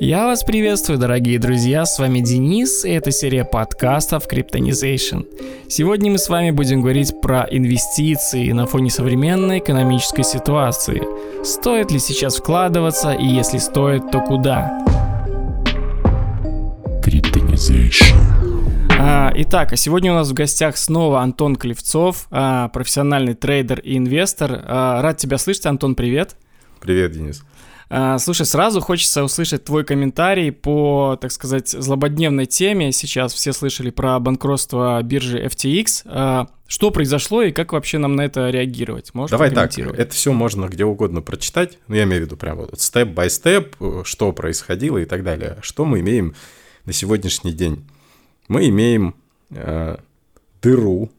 [0.00, 5.26] Я вас приветствую, дорогие друзья, с вами Денис, и это серия подкастов Cryptonization.
[5.68, 11.02] Сегодня мы с вами будем говорить про инвестиции на фоне современной экономической ситуации.
[11.44, 14.84] Стоит ли сейчас вкладываться, и если стоит, то куда?
[17.04, 18.14] Cryptonization.
[19.00, 23.96] А, итак, а сегодня у нас в гостях снова Антон Клевцов, а, профессиональный трейдер и
[23.96, 24.62] инвестор.
[24.64, 26.36] А, рад тебя слышать, Антон, привет.
[26.80, 27.42] Привет, Денис.
[27.90, 32.92] А, слушай, сразу хочется услышать твой комментарий по, так сказать, злободневной теме.
[32.92, 36.02] Сейчас все слышали про банкротство биржи FTX.
[36.04, 39.14] А, что произошло и как вообще нам на это реагировать?
[39.14, 41.78] Можешь Давай так, это все можно где угодно прочитать.
[41.88, 45.58] Ну, я имею в виду прямо вот степ-бай-степ, что происходило и так далее.
[45.62, 46.34] Что мы имеем
[46.84, 47.86] на сегодняшний день?
[48.48, 49.14] Мы имеем
[49.50, 49.96] э,
[50.60, 51.10] дыру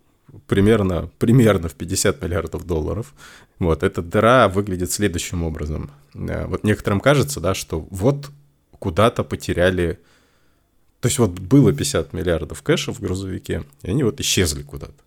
[0.50, 3.14] примерно, примерно в 50 миллиардов долларов.
[3.60, 5.92] Вот, эта дыра выглядит следующим образом.
[6.14, 8.30] Э, вот некоторым кажется, да, что вот
[8.80, 10.00] куда-то потеряли...
[11.00, 15.02] То есть вот было 50 миллиардов кэша в грузовике, и они вот исчезли куда-то.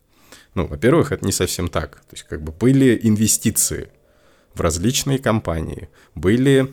[0.54, 1.96] Ну, во-первых, это не совсем так.
[1.96, 3.90] То есть как бы были инвестиции
[4.54, 6.72] в различные компании, были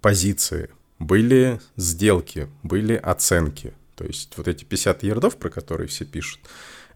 [0.00, 3.72] позиции, были сделки, были оценки.
[3.94, 6.40] То есть вот эти 50 ярдов, про которые все пишут,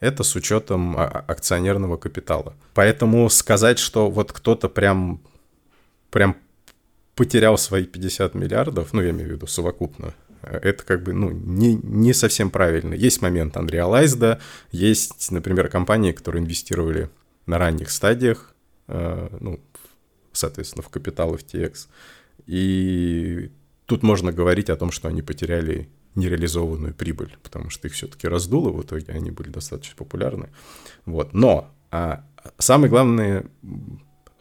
[0.00, 2.54] это с учетом а, а, акционерного капитала.
[2.74, 5.20] Поэтому сказать, что вот кто-то прям,
[6.10, 6.36] прям
[7.14, 11.74] потерял свои 50 миллиардов, ну, я имею в виду совокупно, это как бы ну, не,
[11.74, 12.94] не совсем правильно.
[12.94, 14.40] Есть момент unrealized,
[14.72, 17.10] есть, например, компании, которые инвестировали
[17.46, 18.54] на ранних стадиях,
[18.88, 19.60] э, ну,
[20.32, 21.88] соответственно, в капитал FTX.
[22.46, 23.50] И
[23.86, 28.70] тут можно говорить о том, что они потеряли нереализованную прибыль, потому что их все-таки раздуло
[28.70, 30.48] в итоге, они были достаточно популярны.
[31.06, 31.32] Вот.
[31.32, 32.24] Но а,
[32.58, 33.46] самое главное,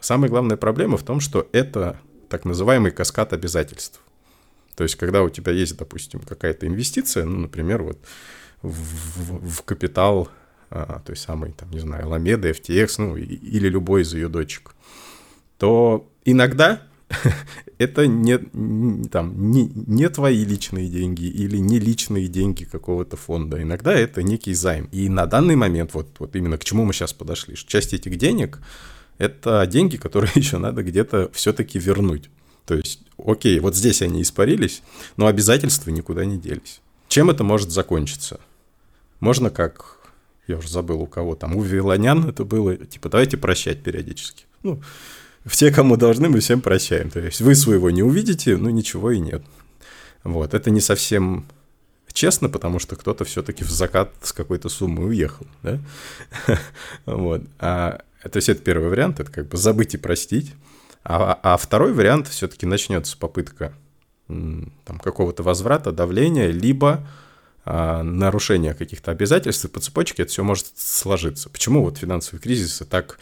[0.00, 4.00] самая главная проблема в том, что это так называемый каскад обязательств.
[4.76, 7.98] То есть, когда у тебя есть, допустим, какая-то инвестиция, ну, например, вот
[8.62, 10.28] в, в, в капитал
[10.70, 14.74] а, той самой, там, не знаю, Ламеда, FTX, ну, или любой из ее дочек,
[15.58, 16.82] то иногда
[17.78, 18.38] это не,
[19.08, 23.62] там, не, не твои личные деньги или не личные деньги какого-то фонда.
[23.62, 24.88] Иногда это некий займ.
[24.92, 28.16] И на данный момент, вот, вот именно к чему мы сейчас подошли, что часть этих
[28.16, 28.60] денег—
[29.18, 32.30] это деньги, которые еще надо где-то все-таки вернуть.
[32.66, 34.82] То есть, окей, вот здесь они испарились,
[35.16, 36.80] но обязательства никуда не делись.
[37.08, 38.40] Чем это может закончиться?
[39.18, 39.98] Можно как,
[40.46, 44.44] я уже забыл у кого там, у Вилонян это было, типа, давайте прощать периодически.
[44.62, 44.80] Ну,
[45.50, 47.10] все, кому должны, мы всем прощаем.
[47.10, 49.42] То есть вы своего не увидите, ну ничего и нет.
[50.22, 51.46] Вот, это не совсем
[52.12, 55.80] честно, потому что кто-то все-таки в закат с какой-то суммой уехал, да?
[57.06, 57.42] Вот.
[57.58, 60.54] А, то есть это первый вариант, это как бы забыть и простить.
[61.02, 63.72] А, а второй вариант все-таки начнется попытка
[64.28, 67.06] там, какого-то возврата, давления, либо
[67.64, 71.48] а, нарушения каких-то обязательств, и по цепочке это все может сложиться.
[71.48, 73.18] Почему вот финансовые кризисы так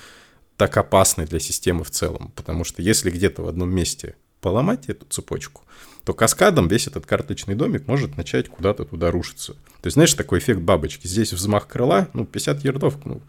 [0.59, 2.33] так опасны для системы в целом.
[2.35, 5.63] Потому что если где-то в одном месте поломать эту цепочку,
[6.05, 9.53] то каскадом весь этот карточный домик может начать куда-то туда рушиться.
[9.53, 11.07] То есть, знаешь, такой эффект бабочки.
[11.07, 13.23] Здесь взмах крыла, ну, 50 ярдов, ну,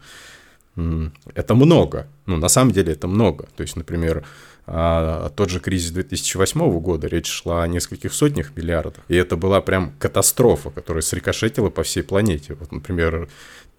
[1.34, 2.06] это много.
[2.26, 3.48] Ну, на самом деле это много.
[3.56, 4.24] То есть, например,
[4.66, 9.02] а, тот же кризис 2008 года, речь шла о нескольких сотнях миллиардов.
[9.08, 12.54] И это была прям катастрофа, которая срикошетила по всей планете.
[12.54, 13.28] Вот, например,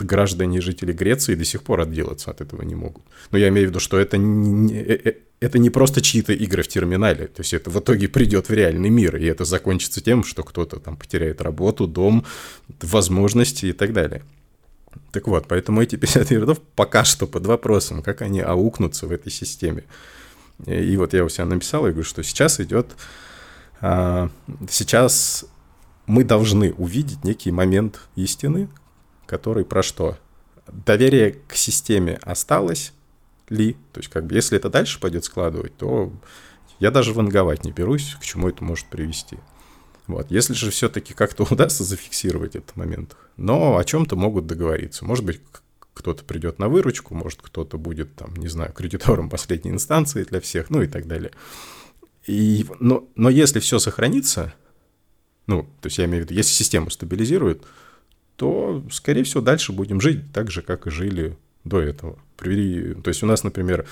[0.04, 3.04] граждане и жители Греции до сих пор отделаться от этого не могут.
[3.32, 6.64] Но я имею в виду, что это не, э, э, это не просто чьи-то игры
[6.64, 10.24] в терминале, то есть это в итоге придет в реальный мир, и это закончится тем,
[10.24, 12.26] что кто-то там потеряет работу, дом,
[12.82, 14.24] возможности и так далее.
[15.12, 19.32] Так вот, поэтому эти 50 ярдов пока что под вопросом, как они аукнутся в этой
[19.32, 19.84] системе.
[20.66, 22.96] И вот я у себя написал, я говорю, что сейчас идет,
[23.82, 24.30] а,
[24.70, 25.46] сейчас
[26.06, 28.70] мы должны увидеть некий момент истины,
[29.26, 30.18] который про что?
[30.68, 32.94] Доверие к системе осталось
[33.50, 33.74] ли?
[33.92, 36.12] То есть, как бы, если это дальше пойдет складывать, то
[36.80, 39.38] я даже ванговать не берусь, к чему это может привести.
[40.12, 40.30] Вот.
[40.30, 45.06] Если же все-таки как-то удастся зафиксировать этот момент, но о чем-то могут договориться.
[45.06, 45.42] Может быть,
[45.94, 50.70] кто-то придет на выручку, может, кто-то будет, там, не знаю, кредитором последней инстанции для всех,
[50.70, 51.32] ну и так далее.
[52.28, 54.54] И, но, но если все сохранится,
[55.48, 57.64] ну, то есть я имею в виду, если систему стабилизирует,
[58.36, 62.18] то, скорее всего, дальше будем жить так же, как и жили до этого.
[62.38, 63.86] При, то есть у нас, например,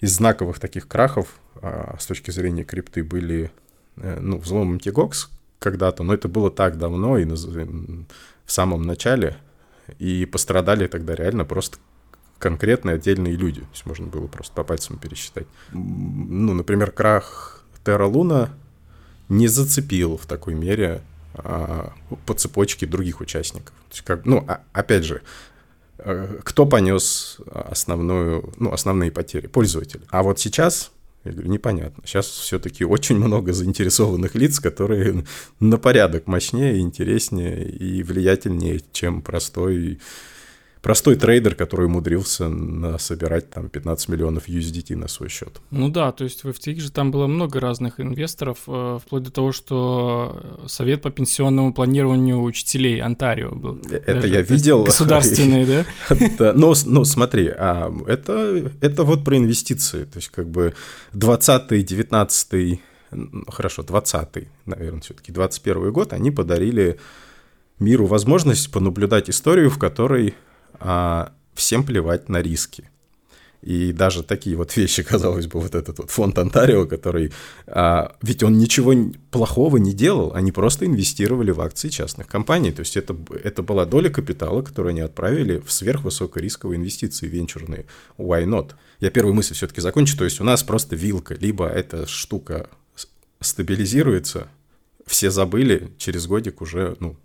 [0.00, 3.50] из знаковых таких крахов а, с точки зрения крипты были,
[3.96, 8.06] ну, взлом MTGOX когда-то, но это было так давно и в
[8.46, 9.36] самом начале,
[9.98, 11.78] и пострадали тогда реально просто
[12.38, 13.60] конкретные отдельные люди.
[13.60, 15.46] То есть можно было просто по пальцам пересчитать.
[15.72, 18.50] Ну, например, крах Terra Luna
[19.28, 21.02] не зацепил в такой мере
[21.34, 21.92] а,
[22.26, 23.74] по цепочке других участников.
[23.88, 25.22] То есть, как, ну, а, опять же,
[25.98, 29.46] э, кто понес основную, ну, основные потери?
[29.46, 30.02] Пользователь.
[30.10, 30.92] А вот сейчас
[31.24, 32.02] я говорю, непонятно.
[32.06, 35.24] Сейчас все-таки очень много заинтересованных лиц, которые
[35.60, 40.00] на порядок мощнее, интереснее и влиятельнее, чем простой
[40.84, 42.52] простой трейдер, который умудрился
[42.98, 45.62] собирать там 15 миллионов USDT на свой счет.
[45.70, 49.30] Ну да, то есть в FTX же там было много разных инвесторов, э, вплоть до
[49.30, 53.80] того, что Совет по пенсионному планированию учителей Онтарио был.
[53.90, 54.84] Это Даже, я видел.
[54.84, 55.86] Государственный, да?
[56.54, 60.04] Ну, ну смотри, а это, вот про инвестиции.
[60.04, 60.74] То есть как бы
[61.14, 62.80] 20-й, 19
[63.48, 66.98] хорошо, 20-й, наверное, все-таки 21 год, они подарили
[67.78, 70.34] миру возможность понаблюдать историю, в которой
[71.54, 72.88] всем плевать на риски.
[73.64, 77.32] И даже такие вот вещи, казалось бы, вот этот вот фонд Онтарио, который...
[77.66, 78.92] А, ведь он ничего
[79.30, 82.72] плохого не делал, они просто инвестировали в акции частных компаний.
[82.72, 87.86] То есть это, это была доля капитала, которую они отправили в сверхвысокорисковые инвестиции венчурные.
[88.18, 88.72] Why not?
[89.00, 90.18] Я первую мысль все-таки закончу.
[90.18, 91.34] То есть у нас просто вилка.
[91.34, 92.68] Либо эта штука
[93.40, 94.48] стабилизируется,
[95.06, 97.16] все забыли, через годик уже ну,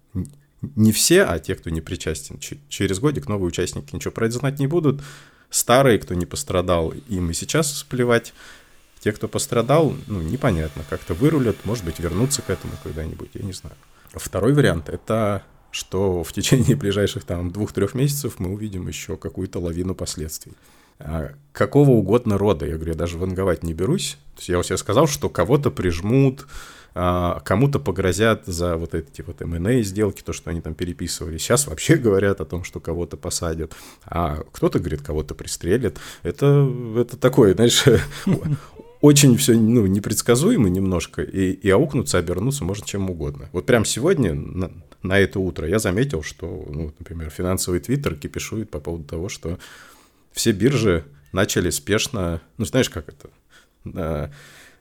[0.61, 2.39] не все, а те, кто не причастен.
[2.69, 5.01] Через годик новые участники ничего про это знать не будут.
[5.49, 8.33] Старые, кто не пострадал, им и сейчас плевать.
[8.99, 13.53] Те, кто пострадал, ну, непонятно, как-то вырулят, может быть, вернутся к этому когда-нибудь, я не
[13.53, 13.75] знаю.
[14.13, 19.95] Второй вариант— это что в течение ближайших там двух-трех месяцев мы увидим еще какую-то лавину
[19.95, 20.53] последствий.
[20.99, 24.17] А какого угодно рода, я говорю, я даже ванговать не берусь.
[24.35, 26.45] То есть я вот сказал, что кого-то прижмут,
[27.01, 31.37] а, кому-то погрозят за вот эти вот M&A сделки, то, что они там переписывали.
[31.37, 33.73] Сейчас вообще говорят о том, что кого-то посадят,
[34.05, 35.97] а кто-то говорит, кого-то пристрелят.
[36.23, 37.85] Это, это такое, знаешь,
[39.01, 43.47] очень все ну, непредсказуемо немножко, и, и аукнуться, обернуться можно чем угодно.
[43.53, 44.69] Вот прям сегодня, на,
[45.01, 49.57] на это утро, я заметил, что, ну, например, финансовый твиттер кипишует по поводу того, что
[50.33, 54.31] все биржи начали спешно, ну, знаешь, как это,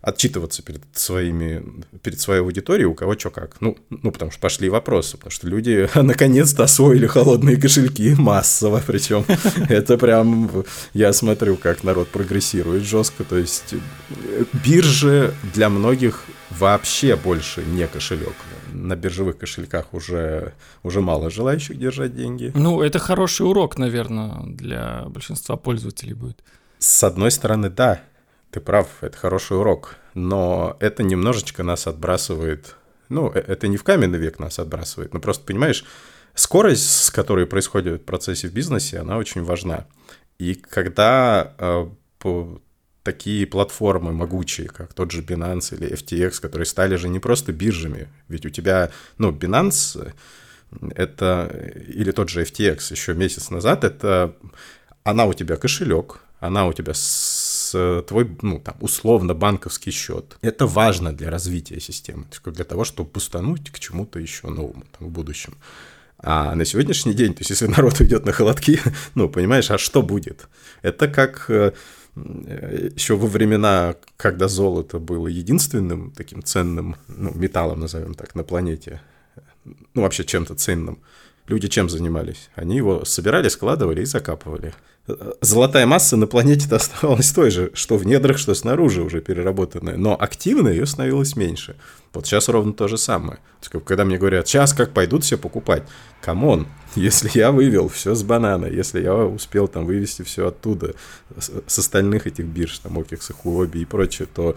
[0.00, 1.62] отчитываться перед своими,
[2.02, 3.60] перед своей аудиторией, у кого что как.
[3.60, 9.24] Ну, ну, потому что пошли вопросы, потому что люди наконец-то освоили холодные кошельки массово, причем
[9.68, 10.64] это прям,
[10.94, 13.74] я смотрю, как народ прогрессирует жестко, то есть
[14.10, 18.34] э, биржи для многих вообще больше не кошелек.
[18.72, 20.52] На биржевых кошельках уже,
[20.82, 22.52] уже мало желающих держать деньги.
[22.54, 26.42] Ну, это хороший урок, наверное, для большинства пользователей будет.
[26.78, 28.00] С одной стороны, да,
[28.50, 32.76] ты прав, это хороший урок, но это немножечко нас отбрасывает,
[33.08, 35.84] ну, э, это не в каменный век нас отбрасывает, но просто, понимаешь,
[36.34, 39.86] скорость, с которой происходят процессы в бизнесе, она очень важна.
[40.38, 41.86] И когда э,
[42.18, 42.60] по,
[43.02, 48.08] такие платформы могучие, как тот же Binance или FTX, которые стали же не просто биржами,
[48.28, 50.12] ведь у тебя, ну, Binance
[50.94, 51.50] это,
[51.88, 54.36] или тот же FTX еще месяц назад, это
[55.04, 56.92] она у тебя кошелек, она у тебя
[57.70, 60.36] с, твой, ну, там, условно банковский счет.
[60.42, 65.10] Это важно для развития системы, для того, чтобы пустануть к чему-то еще новому там, в
[65.10, 65.54] будущем.
[66.18, 68.80] А на сегодняшний день, то есть если народ уйдет на холодки,
[69.14, 70.48] ну, понимаешь, а что будет?
[70.82, 71.72] Это как э,
[72.16, 79.00] еще во времена, когда золото было единственным таким ценным ну, металлом, назовем так, на планете,
[79.94, 80.98] ну, вообще чем-то ценным,
[81.49, 82.50] люди чем занимались?
[82.55, 84.75] Они его собирали, складывали и закапывали
[85.40, 90.17] золотая масса на планете оставалась той же, что в недрах, что снаружи уже переработанная, но
[90.19, 91.76] активно ее становилось меньше.
[92.12, 93.38] Вот сейчас ровно то же самое.
[93.85, 95.85] Когда мне говорят, сейчас как пойдут все покупать,
[96.20, 100.95] come on, если я вывел все с Бинанса, если я успел там вывести все оттуда,
[101.38, 104.57] с остальных этих бирж, там, OKEx а, Huobi и прочее, то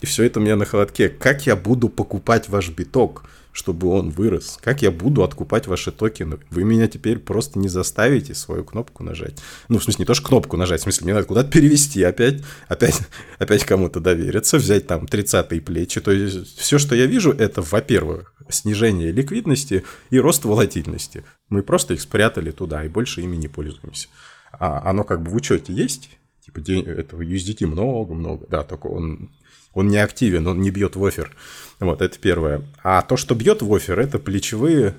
[0.00, 1.10] и все это у меня на холодке.
[1.10, 3.24] Как я буду покупать ваш биток?
[3.52, 4.58] Чтобы он вырос?
[4.62, 6.38] Как я буду откупать ваши токены?
[6.50, 9.38] Вы меня теперь просто не заставите свою кнопку нажать.
[9.68, 12.42] Ну, в смысле, не то, что кнопку нажать, в смысле, мне надо куда-то перевести опять,
[12.68, 13.00] опять,
[13.38, 16.00] опять кому-то довериться, взять там 30 плечи.
[16.00, 21.24] То есть все, что я вижу, это, во-первых, снижение ликвидности и рост волатильности.
[21.48, 24.08] Мы просто их спрятали туда и больше ими не пользуемся.
[24.52, 26.10] А оно как бы в учете есть,
[26.44, 29.30] типа этого USDT много-много, да, только он
[29.74, 31.34] он не активен, он не бьет в офер.
[31.78, 32.62] Вот, это первое.
[32.82, 34.94] А то, что бьет в офер, это плечевые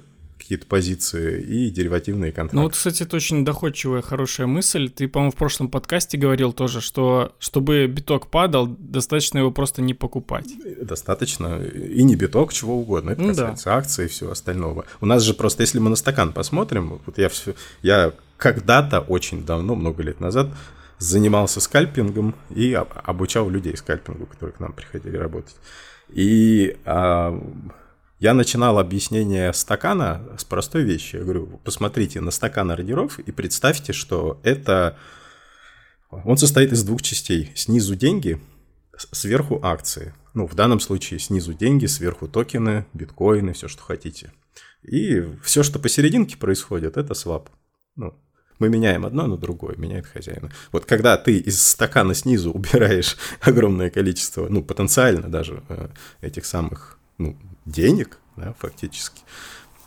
[0.51, 2.55] какие-то позиции и деривативные контракты.
[2.57, 4.89] Ну вот, кстати, это очень доходчивая, хорошая мысль.
[4.89, 9.93] Ты, по-моему, в прошлом подкасте говорил тоже, что чтобы биток падал, достаточно его просто не
[9.93, 10.49] покупать.
[10.81, 11.61] Достаточно.
[11.63, 13.11] И не биток, чего угодно.
[13.11, 13.77] Это ну, касается да.
[13.77, 14.85] акций и всего остального.
[14.99, 19.45] У нас же просто, если мы на стакан посмотрим, вот я, все, я когда-то, очень
[19.45, 20.49] давно, много лет назад,
[21.01, 25.55] занимался скальпингом и обучал людей скальпингу, которые к нам приходили работать.
[26.09, 27.33] И а,
[28.19, 31.15] я начинал объяснение стакана с простой вещи.
[31.15, 34.95] Я говорю, посмотрите на стакан ордеров и представьте, что это...
[36.11, 37.51] Он состоит из двух частей.
[37.55, 38.39] Снизу деньги,
[39.11, 40.13] сверху акции.
[40.35, 44.31] Ну, в данном случае снизу деньги, сверху токены, биткоины, все, что хотите.
[44.83, 47.49] И все, что посерединке происходит, это свап.
[47.95, 48.13] Ну,
[48.61, 50.51] мы меняем одно на другое, меняет хозяина.
[50.71, 55.89] Вот когда ты из стакана снизу убираешь огромное количество, ну, потенциально даже э,
[56.21, 59.21] этих самых, ну, денег, да, фактически,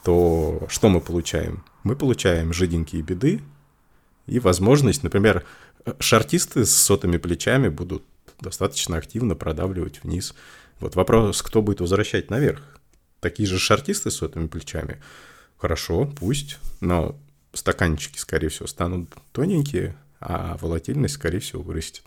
[0.03, 1.65] то что мы получаем?
[1.85, 3.43] Мы получаем жиденькие беды
[4.27, 5.45] и возможность, например,
[6.01, 8.03] шартисты с сотыми плечами будут
[8.41, 10.35] достаточно активно продавливать вниз.
[10.81, 12.81] Вот вопрос, кто будет возвращать наверх?
[13.21, 15.01] Такие же шартисты с сотыми плечами?
[15.59, 17.17] Хорошо, пусть, но
[17.55, 22.05] стаканчики, скорее всего, станут тоненькие, а волатильность, скорее всего, вырастет.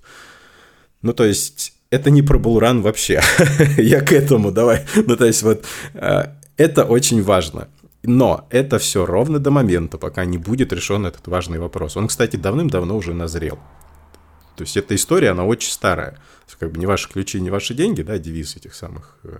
[1.01, 3.21] Ну, то есть, это не про булран вообще.
[3.77, 4.85] Я к этому давай.
[4.95, 6.25] Ну, то есть, вот э,
[6.57, 7.67] это очень важно.
[8.03, 11.97] Но это все ровно до момента, пока не будет решен этот важный вопрос.
[11.97, 13.59] Он, кстати, давным-давно уже назрел.
[14.55, 16.17] То есть эта история, она очень старая.
[16.59, 19.39] Как бы не ваши ключи, не ваши деньги, да, девиз этих самых э,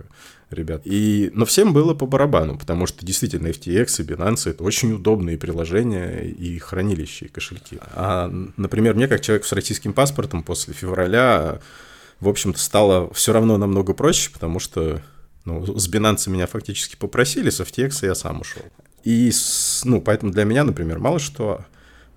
[0.50, 0.82] ребят.
[0.84, 5.36] И, но всем было по барабану, потому что действительно FTX и Binance это очень удобные
[5.36, 7.78] приложения и хранилища, и кошельки.
[7.92, 11.60] А, например, мне как человек с российским паспортом после февраля,
[12.20, 15.02] в общем-то, стало все равно намного проще, потому что
[15.44, 18.62] ну, с Binance меня фактически попросили, с FTX я сам ушел.
[19.04, 19.32] И,
[19.84, 21.64] ну, поэтому для меня, например, мало что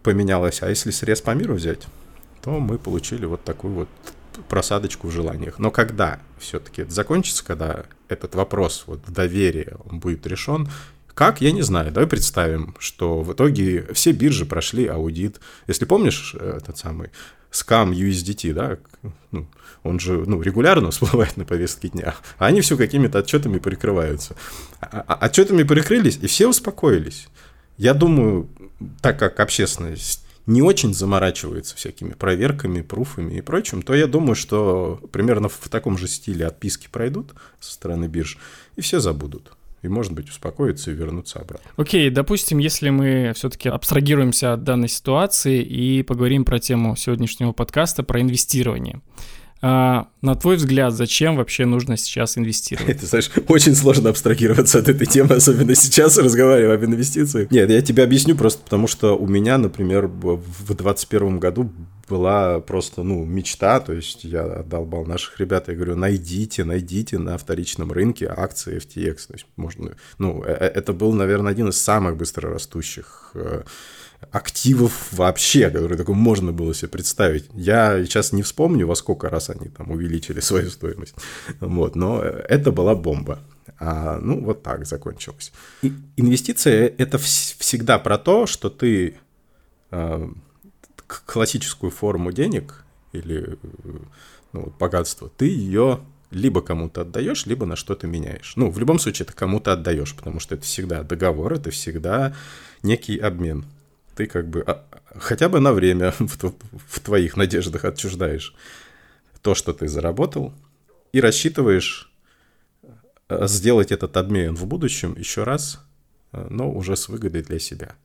[0.03, 0.61] поменялось.
[0.61, 1.85] А если срез по миру взять,
[2.41, 3.89] то мы получили вот такую вот
[4.49, 5.59] просадочку в желаниях.
[5.59, 10.69] Но когда все-таки это закончится, когда этот вопрос вот доверия он будет решен,
[11.13, 11.91] как, я не знаю.
[11.91, 15.39] Давай представим, что в итоге все биржи прошли аудит.
[15.67, 17.09] Если помнишь э, этот самый
[17.51, 18.77] скам USDT, да,
[19.31, 19.45] ну,
[19.83, 24.35] он же ну, регулярно всплывает на повестке дня, а они все какими-то отчетами прикрываются.
[24.79, 27.27] А, а, отчетами прикрылись, и все успокоились.
[27.77, 28.49] Я думаю,
[29.01, 34.99] так как общественность не очень заморачивается всякими проверками, пруфами и прочим, то я думаю, что
[35.11, 38.37] примерно в таком же стиле отписки пройдут со стороны бирж,
[38.75, 41.71] и все забудут и, может быть, успокоиться и вернуться обратно.
[41.75, 47.51] Окей, okay, допустим, если мы все-таки абстрагируемся от данной ситуации и поговорим про тему сегодняшнего
[47.51, 49.01] подкаста, про инвестирование.
[49.63, 52.99] А, на твой взгляд, зачем вообще нужно сейчас инвестировать?
[53.01, 57.51] Ты знаешь, очень сложно абстрагироваться от этой темы, особенно сейчас, разговаривая об инвестициях.
[57.51, 61.71] Нет, я тебе объясню просто потому, что у меня, например, в 2021 году
[62.09, 67.37] была просто, ну, мечта, то есть я отдолбал наших ребят, я говорю, найдите, найдите на
[67.37, 71.79] вторичном рынке акции FTX, то есть можно, ну, э, э, это был, наверное, один из
[71.81, 73.63] самых быстрорастущих э,
[74.31, 77.49] активов вообще, которые такое можно было себе представить.
[77.53, 81.15] Я сейчас не вспомню, во сколько раз они там увеличили свою стоимость.
[81.59, 83.39] Вот, но это была бомба.
[83.79, 85.51] А, ну, вот так закончилось.
[85.81, 89.17] И инвестиция– это вс- всегда про то, что ты
[89.89, 90.29] э,
[91.25, 93.57] классическую форму денег или
[94.53, 98.53] ну, богатства, ты ее либо кому-то отдаешь, либо на что-то меняешь.
[98.55, 102.33] Ну, в любом случае, это кому-то отдаешь, потому что это всегда договор, это всегда
[102.83, 103.65] некий обмен
[104.15, 106.53] ты как бы а, хотя бы на время в,
[106.87, 108.55] в твоих надеждах отчуждаешь
[109.41, 110.53] то, что ты заработал,
[111.13, 112.11] и рассчитываешь
[113.29, 115.83] э, сделать этот обмен в будущем еще раз,
[116.31, 117.95] э, но уже с выгодой для себя.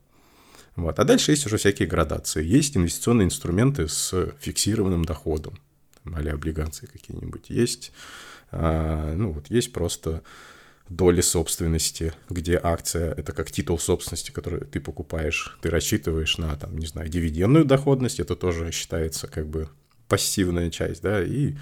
[0.77, 0.99] Вот.
[0.99, 2.45] А дальше есть уже всякие градации.
[2.45, 5.59] Есть инвестиционные инструменты с фиксированным доходом,
[6.05, 7.51] или облигации какие-нибудь.
[7.51, 7.93] Есть,
[8.53, 10.23] а, ну вот, есть просто
[10.89, 16.77] доли собственности, где акция— это как титул собственности, который ты покупаешь, ты рассчитываешь на, там,
[16.79, 19.69] не знаю, дивидендную доходность, это тоже считается как бы
[20.09, 21.55] пассивная часть, да, и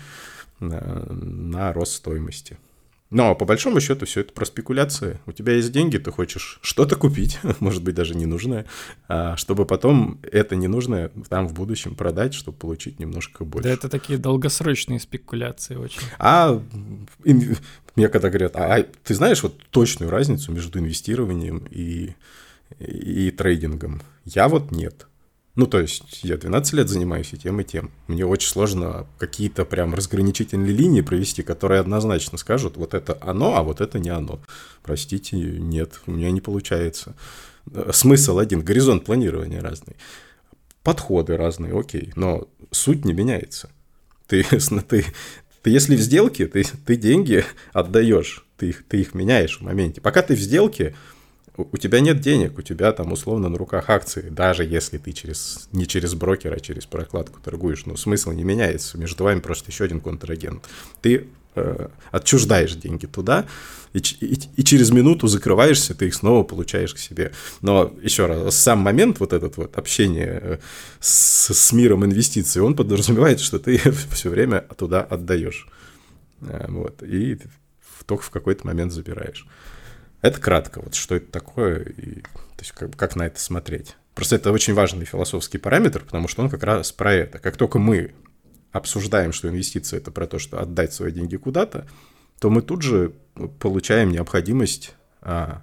[0.60, 2.58] на, на рост стоимости.
[3.14, 5.20] Но по большому счету все это про спекуляции.
[5.26, 8.66] У тебя есть деньги, ты хочешь что-то купить, может быть даже ненужное,
[9.06, 13.68] а чтобы потом это ненужное там в будущем продать, чтобы получить немножко больше.
[13.68, 16.00] Да это такие долгосрочные спекуляции очень.
[16.18, 16.60] А
[17.96, 22.14] мне когда говорят, а, а ты знаешь вот точную разницу между инвестированием и,
[22.78, 24.02] и, трейдингом?
[24.24, 25.06] Я вот нет.
[25.54, 27.92] Ну, то есть, я 12 лет занимаюсь и тем, и тем.
[28.08, 33.62] Мне очень сложно какие-то прям разграничительные линии провести, которые однозначно скажут, вот это оно, а
[33.62, 34.40] вот это не оно.
[34.82, 37.14] Простите, нет, у меня не получается.
[37.92, 39.94] Смысл один, горизонт планирования разный.
[40.82, 43.70] Подходы разные, окей, но суть не меняется.
[44.26, 44.42] Ты,
[44.88, 45.04] ты,
[45.64, 47.42] ты если в сделке, ты, ты деньги
[47.72, 50.02] отдаешь, ты их, ты их меняешь в моменте.
[50.02, 50.94] Пока ты в сделке,
[51.56, 55.70] у тебя нет денег, у тебя там условно на руках акции, даже если ты через,
[55.72, 59.84] не через брокера, а через прокладку торгуешь, но смысл не меняется, между вами просто еще
[59.84, 60.68] один контрагент.
[61.00, 61.28] Ты
[62.10, 63.46] отчуждаешь деньги туда,
[63.94, 67.32] и, и, и через минуту закрываешься, ты их снова получаешь к себе.
[67.62, 70.58] Но еще раз, сам момент вот этот вот общение э,
[71.00, 73.78] с, с миром инвестиций, он подразумевает, что ты
[74.10, 75.68] все время туда отдаешь.
[76.42, 77.38] Э, вот, и
[78.06, 79.46] только в какой-то момент забираешь.
[80.22, 83.94] Это кратко, вот что это такое, и, то есть как, как на это смотреть.
[84.14, 87.38] Просто это очень важный философский параметр, потому что он как раз про это.
[87.38, 88.12] Как только мы
[88.74, 91.86] обсуждаем, что инвестиция это про то, что отдать свои деньги куда-то,
[92.40, 93.14] то мы тут же
[93.60, 95.62] получаем необходимость а,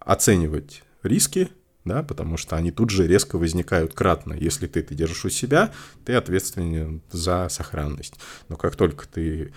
[0.00, 1.50] оценивать риски,
[1.88, 4.34] да, потому что они тут же резко возникают кратно.
[4.34, 5.72] Если ты это держишь у себя,
[6.04, 8.14] ты ответственен за сохранность.
[8.48, 9.52] Но как только ты,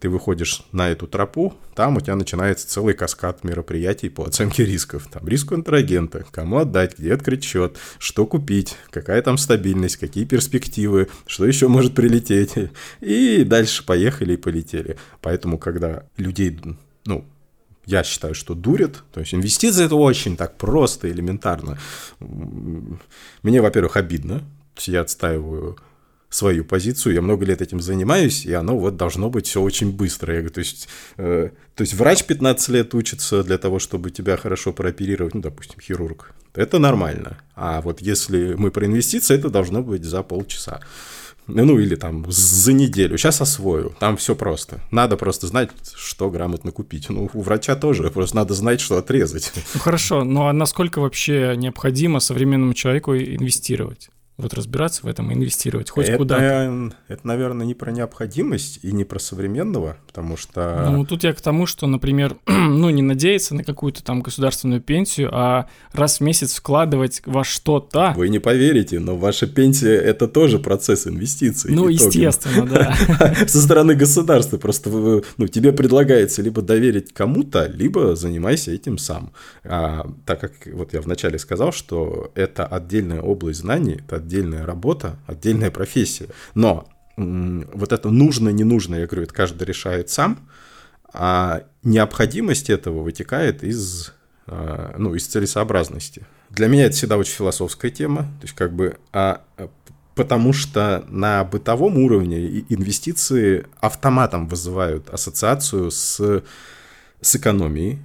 [0.00, 5.08] ты выходишь на эту тропу, там у тебя начинается целый каскад мероприятий по оценке рисков.
[5.10, 11.08] Там риск контрагента, кому отдать, где открыть счет, что купить, какая там стабильность, какие перспективы,
[11.26, 12.54] что еще может прилететь.
[13.00, 14.98] И дальше поехали и полетели.
[15.22, 16.58] Поэтому, когда людей
[17.06, 17.24] ну,
[17.86, 19.02] я считаю, что дурят.
[19.12, 21.78] То есть инвестиции это очень так просто, элементарно.
[22.20, 24.42] Мне, во-первых, обидно.
[24.86, 25.78] Я отстаиваю
[26.28, 30.34] свою позицию, я много лет этим занимаюсь, и оно вот должно быть все очень быстро.
[30.34, 34.36] Я говорю, то есть, э, то есть врач 15 лет учится для того, чтобы тебя
[34.36, 36.34] хорошо прооперировать, ну, допустим, хирург.
[36.54, 37.38] Это нормально.
[37.54, 40.80] А вот если мы про инвестиции, это должно быть за полчаса.
[41.46, 43.18] Ну, или там за неделю.
[43.18, 43.94] Сейчас освою.
[43.98, 44.80] Там все просто.
[44.90, 47.08] Надо просто знать, что грамотно купить.
[47.08, 48.10] Ну, у врача тоже.
[48.10, 49.52] Просто надо знать, что отрезать.
[49.74, 50.24] Ну, хорошо.
[50.24, 54.10] Ну, а насколько вообще необходимо современному человеку инвестировать?
[54.38, 56.92] Вот разбираться в этом и инвестировать хоть это, куда-то.
[57.08, 60.90] Это, наверное, не про необходимость и не про современного, потому что...
[60.90, 65.30] Ну, тут я к тому, что, например, ну, не надеяться на какую-то там государственную пенсию,
[65.32, 68.12] а раз в месяц вкладывать во что-то...
[68.14, 71.72] Вы не поверите, но ваша пенсия– это тоже процесс инвестиций.
[71.72, 71.94] Ну, итогом.
[71.94, 72.94] естественно, да.
[73.46, 79.32] Со стороны государства просто ну, тебе предлагается либо доверить кому-то, либо занимайся этим сам.
[79.64, 85.16] А, так как вот я вначале сказал, что это отдельная область знаний, это отдельная работа,
[85.26, 86.28] отдельная профессия.
[86.54, 90.38] Но вот это нужно, не нужно, я говорю, это каждый решает сам,
[91.12, 94.12] а необходимость этого вытекает из,
[94.46, 96.26] а, ну, из целесообразности.
[96.50, 99.42] Для меня это всегда очень философская тема, то есть как бы, а,
[100.14, 106.42] потому что на бытовом уровне инвестиции автоматом вызывают ассоциацию с,
[107.20, 108.00] с экономией,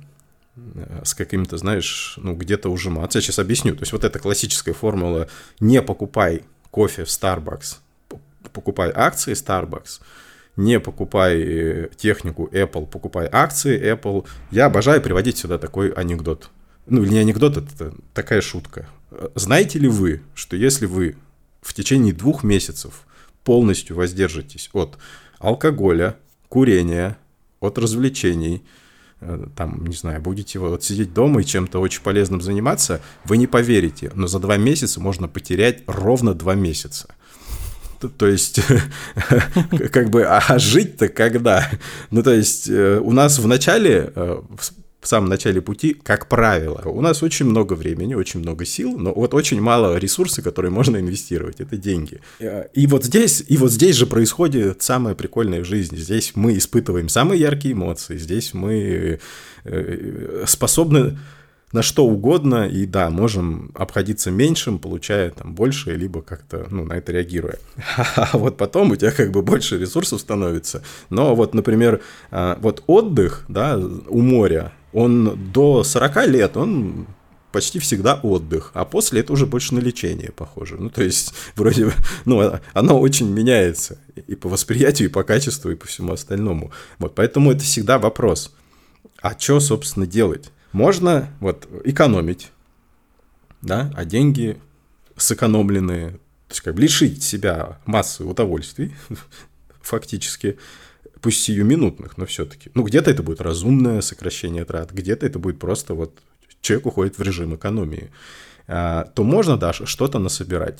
[1.03, 3.19] с каким-то, знаешь, ну, где-то ужиматься.
[3.19, 3.73] Я сейчас объясню.
[3.75, 5.27] То есть вот эта классическая формула
[5.59, 7.77] «не покупай кофе в Starbucks,
[8.51, 10.01] покупай акции Starbucks»,
[10.57, 14.27] не покупай э, технику Apple, покупай акции Apple.
[14.51, 16.49] Я обожаю приводить сюда такой анекдот.
[16.87, 18.87] Ну, или не анекдот, это такая шутка.
[19.33, 21.15] Знаете ли вы, что если вы
[21.61, 23.05] в течение двух месяцев
[23.45, 24.97] полностью воздержитесь от
[25.39, 26.17] алкоголя,
[26.49, 27.17] курения,
[27.61, 28.80] от развлечений– Э,
[29.55, 34.11] там, не знаю, будете вот сидеть дома и чем-то очень полезным заниматься, вы не поверите,
[34.15, 37.07] но за два месяца можно потерять ровно два месяца.
[38.17, 38.59] То есть,
[39.91, 41.69] как бы, а жить-то когда?
[42.09, 44.41] Ну, то есть, э, у нас в начале, э,
[45.01, 49.11] в самом начале пути, как правило, у нас очень много времени, очень много сил, но
[49.11, 52.21] вот очень мало ресурсов, которые можно инвестировать, это деньги.
[52.73, 55.97] И вот здесь, и вот здесь же происходит самое прикольное в жизни.
[55.97, 59.19] Здесь мы испытываем самые яркие эмоции, здесь мы
[59.63, 61.17] э, способны
[61.71, 66.93] на что угодно, и да, можем обходиться меньшим, получая там больше, либо как-то, ну, на
[66.93, 67.57] это реагируя.
[68.15, 70.83] А вот потом у тебя как бы больше ресурсов становится.
[71.09, 77.07] Но вот, например, вот отдых, да, у моря, он до 40 лет, он
[77.51, 80.77] почти всегда отдых, а после это уже больше на лечение похоже.
[80.77, 81.91] Ну, то есть, вроде,
[82.25, 86.71] ну, оно очень меняется и по восприятию, и по качеству, и по всему остальному.
[86.97, 88.53] Вот, поэтому это всегда вопрос,
[89.21, 90.51] а что, собственно, делать?
[90.71, 92.51] Можно вот экономить,
[93.61, 94.57] да, а деньги
[95.17, 98.95] сэкономленные, то есть как бы лишить себя массы удовольствий,
[99.81, 100.57] фактически,
[101.21, 102.71] пусть сиюминутных, но все-таки.
[102.73, 106.19] Ну, где-то это будет разумное сокращение трат, где-то это будет просто вот
[106.61, 108.11] человек уходит в режим экономии,
[108.67, 110.79] а, то можно даже что-то насобирать.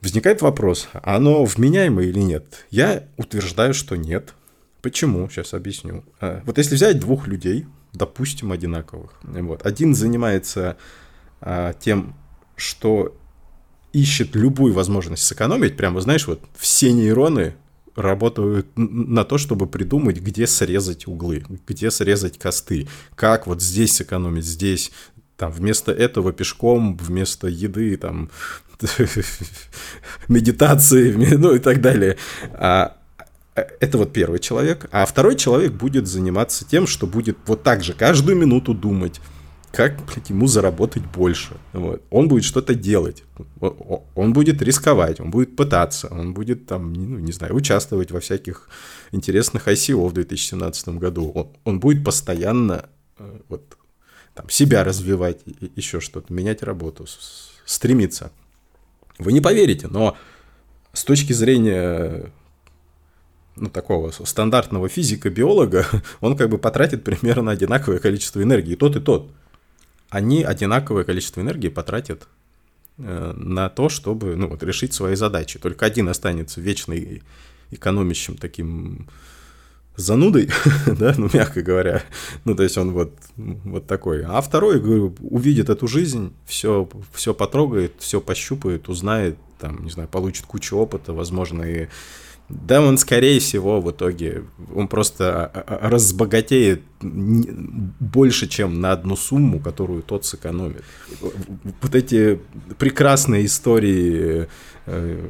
[0.00, 2.66] Возникает вопрос, оно вменяемое или нет?
[2.70, 4.34] Я утверждаю, что нет.
[4.82, 5.28] Почему?
[5.30, 6.04] Сейчас объясню.
[6.20, 10.76] А, вот если взять двух людей, допустим, одинаковых, вот, один занимается
[11.40, 12.14] а, тем,
[12.56, 13.16] что
[13.92, 17.54] ищет любую возможность сэкономить, прямо, знаешь, вот все нейроны
[17.96, 24.44] работают на то, чтобы придумать, где срезать углы, где срезать косты, как вот здесь сэкономить,
[24.44, 24.92] здесь,
[25.36, 28.30] там, вместо этого пешком, вместо еды, там,
[30.28, 32.16] медитации, ну и так далее.
[32.52, 32.96] А,
[33.56, 37.82] э, это вот первый человек, а второй человек будет заниматься тем, что будет вот так
[37.82, 39.20] же каждую минуту думать,
[39.74, 41.56] как блядь, ему заработать больше.
[41.72, 42.00] Вот.
[42.10, 43.24] Он будет что-то делать,
[44.14, 48.68] он будет рисковать, он будет пытаться, он будет там, ну, не знаю, участвовать во всяких
[49.10, 51.32] интересных ICO в 2017 году.
[51.34, 53.76] Он, он будет постоянно э, вот,
[54.34, 55.40] там, себя развивать,
[55.74, 57.06] еще что-то, менять работу,
[57.66, 58.30] стремиться.
[59.18, 60.16] Вы не поверите, но
[60.92, 62.30] с точки зрения
[63.56, 65.84] ну, такого стандартного физика-биолога,
[66.20, 69.32] он как бы потратит примерно одинаковое количество энергии, тот и тот
[70.14, 72.28] они одинаковое количество энергии потратят
[72.98, 75.58] э, на то, чтобы ну, вот, решить свои задачи.
[75.58, 76.94] Только один останется вечно
[77.72, 79.08] экономящим таким
[79.96, 80.50] занудой,
[80.86, 82.04] да, ну, мягко говоря.
[82.44, 84.22] Ну, то есть он вот, вот такой.
[84.22, 90.08] А второй, говорю, увидит эту жизнь, все, все потрогает, все пощупает, узнает, там, не знаю,
[90.08, 91.88] получит кучу опыта, возможно, и
[92.50, 99.16] да, он, скорее всего, в итоге, он просто а, а, разбогатеет больше, чем на одну
[99.16, 100.84] сумму, которую тот сэкономит.
[101.80, 102.38] Вот эти
[102.78, 104.48] прекрасные истории
[104.84, 105.28] э,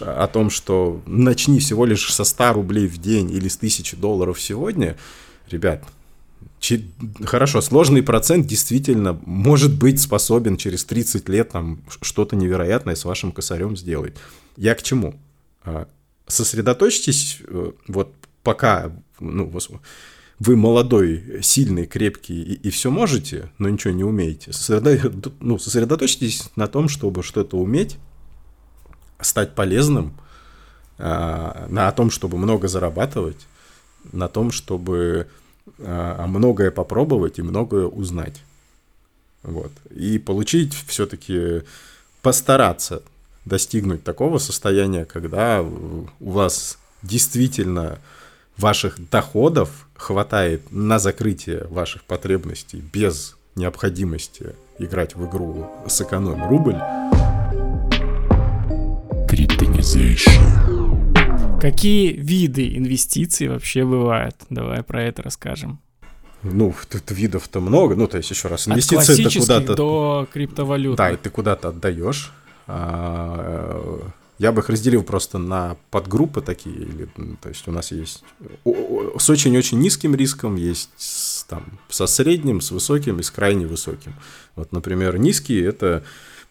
[0.00, 4.40] о том, что начни всего лишь со 100 рублей в день или с 1000 долларов
[4.40, 4.96] сегодня,
[5.50, 5.82] ребят,
[7.24, 13.32] Хорошо, сложный процент действительно может быть способен через 30 лет там что-то невероятное с вашим
[13.32, 14.14] косарем сделать.
[14.56, 15.14] Я к чему?
[16.26, 19.52] А, сосредоточьтесь, э, вот пока ну,
[20.38, 25.12] вы молодой, сильный, крепкий и, и все можете, но ничего не умеете, сосредо...
[25.40, 27.96] ну, сосредоточьтесь на том, чтобы что-то уметь,
[29.20, 30.14] стать полезным,
[30.98, 33.46] а, на том, чтобы много зарабатывать,
[34.12, 35.28] на том, чтобы
[35.78, 38.42] а, многое попробовать и многое узнать.
[39.42, 39.72] Вот.
[39.90, 41.62] И получить все-таки,
[42.22, 43.02] постараться
[43.44, 47.98] достигнуть такого состояния, когда у вас действительно
[48.56, 56.78] ваших доходов хватает на закрытие ваших потребностей без необходимости играть в игру сэкономь рубль.
[61.60, 64.36] Какие виды инвестиций вообще бывают?
[64.50, 65.80] Давай про это расскажем.
[66.42, 67.96] Ну, тут видов-то много.
[67.96, 69.74] Ну, то есть, еще раз, инвестиции это куда-то...
[69.74, 70.96] до криптовалют.
[70.96, 72.32] Да, и ты куда-то отдаешь
[72.66, 77.08] я бы их разделил просто на подгруппы такие, или,
[77.40, 78.24] то есть у нас есть
[78.64, 84.14] с очень-очень низким риском, есть с, там, со средним, с высоким и с крайне высоким.
[84.56, 86.02] Вот, например, низкие– это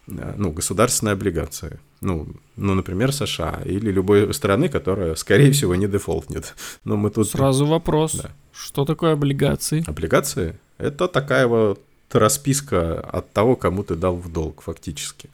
[0.08, 1.78] э, ну, государственные облигации.
[2.00, 6.54] Ну, ну, например, США или любой страны, которая, скорее всего, не дефолтнет.
[6.84, 7.28] Но мы тут...
[7.28, 8.14] Сразу вопрос.
[8.14, 8.30] Да.
[8.52, 9.84] Что такое облигации?
[9.86, 11.80] Облигации– это такая вот
[12.12, 15.28] расписка от того, кому ты дал в долг фактически.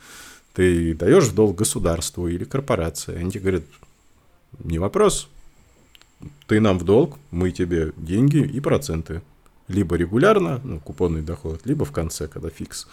[0.61, 3.17] Ты даешь в долг государству или корпорации.
[3.17, 3.63] Они тебе говорят,
[4.63, 5.31] не вопрос,
[6.49, 9.23] ты нам в долг, мы тебе деньги и проценты.
[9.69, 12.89] Либо регулярно, ну, купонный доход, либо в конце, когда фикс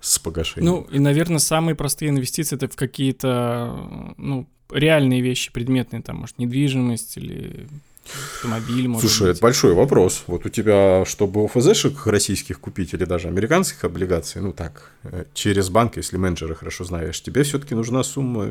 [0.00, 0.72] с погашением.
[0.72, 6.38] Ну, и, наверное, самые простые инвестиции это в какие-то, ну, реальные вещи, предметные, там, может,
[6.38, 7.66] недвижимость или
[8.04, 9.36] автомобиль, может Слушай, быть.
[9.36, 10.24] это большой вопрос.
[10.26, 15.68] Вот у тебя, чтобы ОФЗшек российских купить или даже американских облигаций, ну так, э, через
[15.68, 18.46] банк, если менеджера хорошо знаешь, тебе все-таки нужна сумма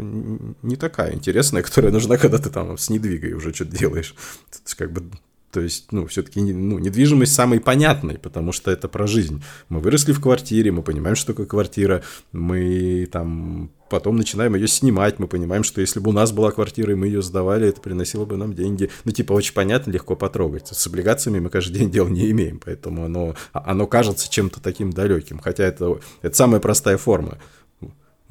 [0.62, 4.16] не такая интересная, которая нужна, когда ты там с недвигой уже что-то делаешь.
[4.50, 5.04] Это как бы
[5.52, 9.44] то есть, ну, все-таки ну, недвижимость самый понятный, потому что это про жизнь.
[9.70, 15.18] Мы выросли в квартире, мы понимаем, что такое квартира, мы там потом начинаем ее снимать,
[15.18, 18.26] мы понимаем, что если бы у нас была квартира, и мы ее сдавали, это приносило
[18.26, 18.92] бы нам деньги.
[19.04, 20.68] Ну, типа, очень понятно, легко потрогать.
[20.68, 25.40] С облигациями мы каждый день дел не имеем, поэтому оно, оно кажется чем-то таким далеким.
[25.40, 27.40] Хотя это, это самая простая форма.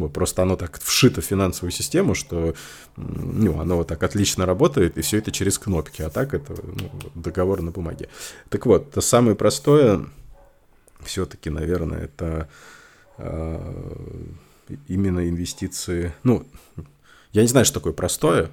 [0.07, 2.55] Просто оно так вшито в финансовую систему, что
[2.97, 6.91] ну, оно вот так отлично работает, и все это через кнопки, а так это ну,
[7.17, 8.09] договор на бумаге.
[8.49, 10.07] Так вот, то самое простое,
[11.03, 12.49] все-таки, наверное, это
[13.17, 13.97] э,
[14.87, 16.15] именно инвестиции.
[16.23, 16.47] Ну,
[17.33, 18.51] я не знаю, что такое простое.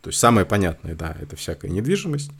[0.00, 2.30] То есть самое понятное, да, это всякая недвижимость.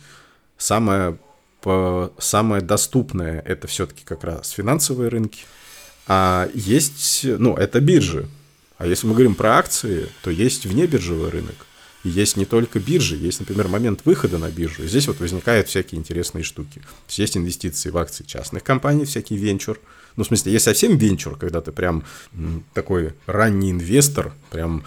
[0.57, 1.19] Самое,
[1.61, 5.45] по, самое доступное это все-таки как раз финансовые рынки.
[6.07, 8.27] А есть, ну, это биржи.
[8.79, 11.67] А если мы говорим про акции, то есть внебиржевой рынок.
[12.05, 14.85] И есть не только биржи, есть, например, момент выхода на биржу.
[14.85, 16.81] И здесь вот возникают всякие интересные штуки.
[17.09, 19.81] Есть, есть инвестиции в акции частных компаний, всякий венчур.
[20.15, 22.05] Ну, в смысле, есть совсем венчур, когда ты прям
[22.73, 24.85] такой ранний инвестор, прям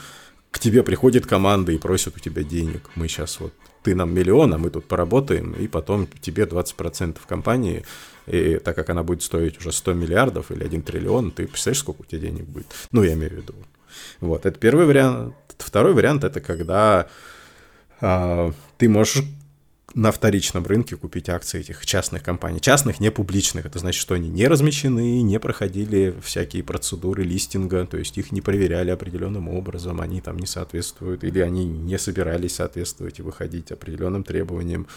[0.51, 2.89] к тебе приходит команда и просит у тебя денег.
[2.95, 7.83] Мы сейчас вот, ты нам миллион, а мы тут поработаем, и потом тебе 20% компании,
[8.25, 12.01] и так как она будет стоить уже 100 миллиардов или 1 триллион, ты представляешь, сколько
[12.01, 12.67] у тебя денег будет?
[12.91, 13.53] Ну, я имею в виду
[14.19, 15.35] вот, это первый вариант.
[15.57, 17.07] Второй вариант– это когда
[17.99, 19.23] а, ты можешь
[19.93, 22.61] на вторичном рынке купить акции этих частных компаний.
[22.61, 23.65] Частных, не публичных.
[23.65, 28.41] Это значит, что они не размещены, не проходили всякие процедуры листинга, то есть их не
[28.41, 34.23] проверяли определенным образом, они там не соответствуют, или они не собирались соответствовать и выходить определенным
[34.23, 34.87] требованиям.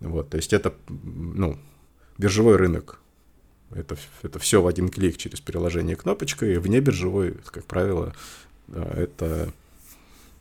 [0.00, 1.58] Вот, то есть это, ну,
[2.18, 2.98] биржевой рынок.
[3.74, 8.41] Это, это все в один клик через приложение кнопочка, и вне биржевой, как правило, э,
[8.72, 9.52] это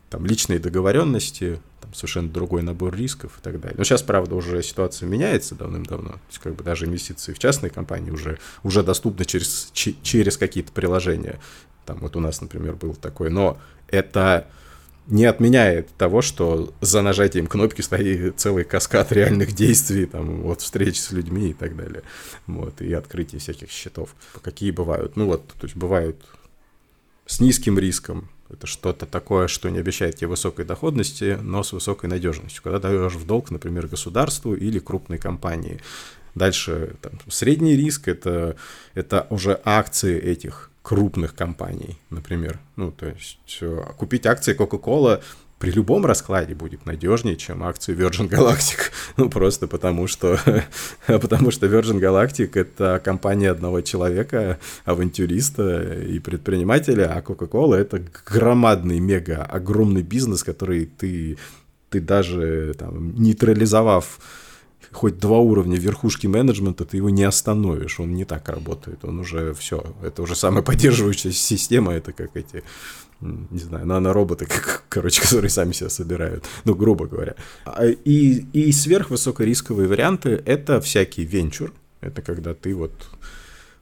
[0.10, 3.78] там личные договоренности, там совершенно другой набор рисков и так далее.
[3.78, 6.12] Но сейчас, правда, уже ситуация меняется давным-давно.
[6.12, 10.72] То есть, как бы даже инвестиции в частные компании уже, уже доступны через, через какие-то
[10.74, 11.40] приложения.
[11.86, 13.30] Там вот у нас, например, был такой.
[13.30, 14.48] Но это
[15.08, 21.00] не отменяет того, что за нажатием кнопки стоит целый каскад реальных действий, там, вот, встреч
[21.00, 22.04] с людьми и так далее.
[22.48, 24.14] Вот, и открытие всяких счетов.
[24.42, 25.16] Какие бывают?
[25.16, 26.18] Ну, вот, то есть бывают
[27.32, 32.10] с низким риском, это что-то такое, что не обещает тебе высокой доходности, но с высокой
[32.10, 32.62] надежностью.
[32.62, 35.80] Когда даешь в долг, например, государству или крупной компании.
[36.36, 38.58] Дальше там, средний риск это,
[38.96, 42.60] это уже акции этих крупных компаний, например.
[42.76, 43.64] Ну, то есть
[43.98, 45.24] купить акции Coca-Cola
[45.62, 48.80] при любом раскладе будет надежнее, чем акции Virgin Galactic.
[49.18, 50.40] Ну, просто потому что,
[51.08, 59.00] потому что Virgin Galactic— это компания одного человека, авантюриста и предпринимателя, а Coca-Cola— это громадный,
[59.00, 61.38] мега, огромный бизнес, который ты,
[61.90, 64.20] ты даже там, нейтрализовав
[64.92, 69.54] хоть два уровня верхушки менеджмента, ты его не остановишь, он не так работает, он уже
[69.54, 72.64] все, это уже самая поддерживающая система, это как эти
[73.22, 74.48] не знаю, нанороботы,
[74.90, 77.36] короче, которые сами себя собирают, ну, грубо говоря.
[77.66, 82.92] А, и, и сверхвысокорисковые варианты— это всякий венчур, это когда ты вот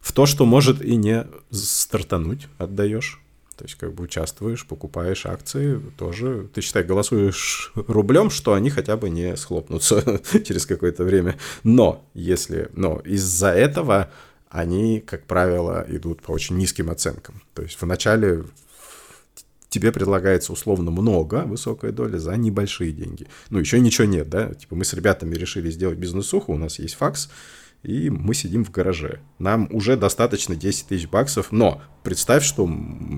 [0.01, 3.21] в то, что может и не стартануть, отдаешь.
[3.57, 8.95] То есть как бы участвуешь, покупаешь акции, тоже, ты считай, голосуешь рублем, что они хотя
[8.95, 11.37] бы не схлопнутся через какое-то время.
[11.63, 14.11] Но если, но из-за этого
[14.49, 17.41] они, как правило, идут по очень низким оценкам.
[17.53, 18.45] То есть вначале
[19.69, 23.27] тебе предлагается условно много, высокая доля, за небольшие деньги.
[23.49, 24.53] Ну, еще ничего нет, да?
[24.53, 27.29] Типа мы с ребятами решили сделать бизнесуху, у нас есть факс,
[27.83, 29.19] и мы сидим в гараже.
[29.37, 32.69] Нам уже достаточно 10 тысяч баксов, но представь, что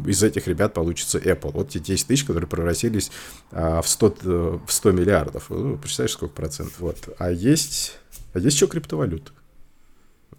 [0.05, 1.51] из этих ребят получится Apple.
[1.53, 3.11] Вот те 10 тысяч, которые превратились
[3.51, 5.49] а, в, 100, э, в 100 миллиардов.
[5.49, 6.79] Ну, представляешь, сколько процентов.
[6.79, 7.15] Вот.
[7.17, 7.97] А есть,
[8.33, 9.31] а есть еще криптовалюта.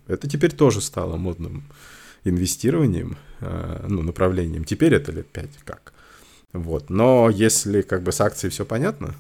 [0.07, 1.65] Это теперь тоже стало модным
[2.23, 4.65] инвестированием, а, ну, направлением.
[4.65, 5.93] Теперь это лет 5 как.
[6.53, 6.91] Вот.
[6.91, 9.15] Но если как бы с акцией все понятно,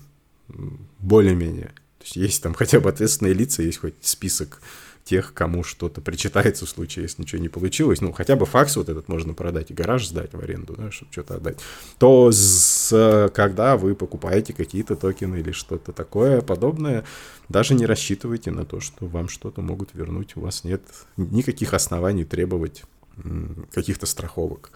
[0.98, 4.60] более-менее, то есть есть там хотя бы ответственные лица, есть хоть список
[5.04, 8.88] тех, кому что-то причитается в случае, если ничего не получилось, ну, хотя бы факс вот
[8.88, 11.58] этот можно продать и гараж сдать в аренду, да, чтобы что-то отдать,
[11.98, 17.04] то с, когда вы покупаете какие-то токены или что-то такое подобное,
[17.48, 20.82] даже не рассчитывайте на то, что вам что-то могут вернуть, у вас нет
[21.16, 22.84] никаких оснований требовать
[23.72, 24.70] каких-то страховок.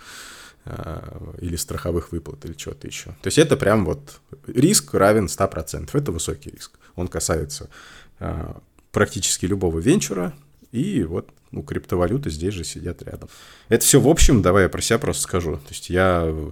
[0.69, 3.11] Э, или страховых выплат, или чего-то еще.
[3.23, 5.91] То есть это прям вот риск равен 100%.
[5.93, 6.73] Это высокий риск.
[6.97, 7.71] Он касается
[8.19, 8.53] э,
[8.91, 10.35] практически любого венчура,
[10.73, 13.29] и вот ну, криптовалюты здесь же сидят рядом.
[13.69, 15.53] Это все в общем, давай я про себя просто скажу.
[15.59, 16.51] То есть я э,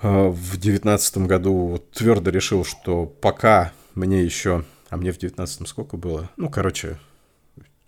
[0.00, 6.30] в девятнадцатом году твердо решил, что пока мне еще, а мне в девятнадцатом сколько было?
[6.36, 7.00] Ну, короче,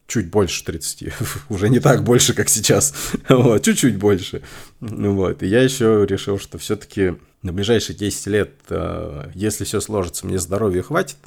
[0.07, 1.13] чуть больше 30,
[1.49, 2.95] уже не так больше, как сейчас,
[3.29, 4.43] вот, чуть-чуть больше.
[4.81, 5.43] Вот.
[5.43, 10.39] И я еще решил, что все-таки на ближайшие 10 лет, э, если все сложится, мне
[10.39, 11.19] здоровья хватит,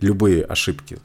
[0.00, 0.98] любые ошибки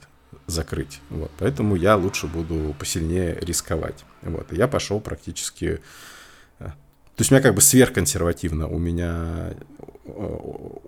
[0.47, 1.00] закрыть.
[1.10, 1.32] Вот.
[1.39, 4.04] Поэтому я лучше буду посильнее рисковать.
[4.21, 4.52] Вот.
[4.52, 5.80] И я пошел практически...
[6.60, 8.67] Э, то есть у меня как бы сверхконсервативно.
[8.67, 9.54] У меня
[10.06, 10.38] э,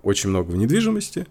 [0.04, 1.26] очень много в недвижимости,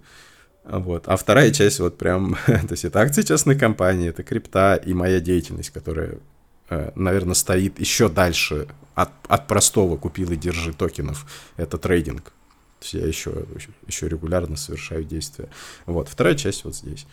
[0.65, 1.05] вот.
[1.07, 5.21] А вторая часть вот прям, то есть это акции частной компании, это крипта и моя
[5.21, 6.19] деятельность, которая,
[6.71, 11.27] э, наверное, стоит еще дальше от, от простого купил и держи токенов.
[11.57, 12.25] Это трейдинг.
[12.25, 13.45] То есть я еще,
[13.87, 15.49] еще регулярно совершаю действия.
[15.87, 16.09] Вот.
[16.09, 17.07] Вторая часть вот здесь.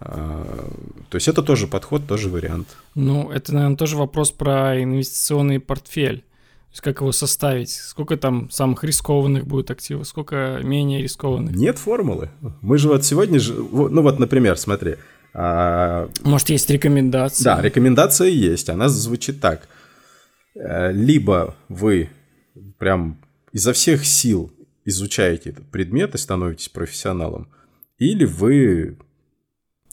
[0.00, 0.70] А,
[1.08, 2.76] то есть это тоже подход, тоже вариант.
[2.94, 6.24] Ну, это, наверное, тоже вопрос про инвестиционный портфель
[6.74, 7.70] есть как его составить?
[7.70, 11.54] Сколько там самых рискованных будет активов, сколько менее рискованных?
[11.54, 12.30] Нет формулы.
[12.62, 14.96] Мы же вот сегодня же, ну вот, например, смотри.
[15.32, 16.08] А...
[16.22, 17.44] Может, есть рекомендация?
[17.44, 18.68] Да, рекомендация есть.
[18.68, 19.68] Она звучит так.
[20.56, 22.10] Э, либо вы
[22.78, 23.18] прям
[23.52, 24.52] изо всех сил
[24.84, 27.48] изучаете этот предмет и становитесь профессионалом,
[27.98, 28.98] или вы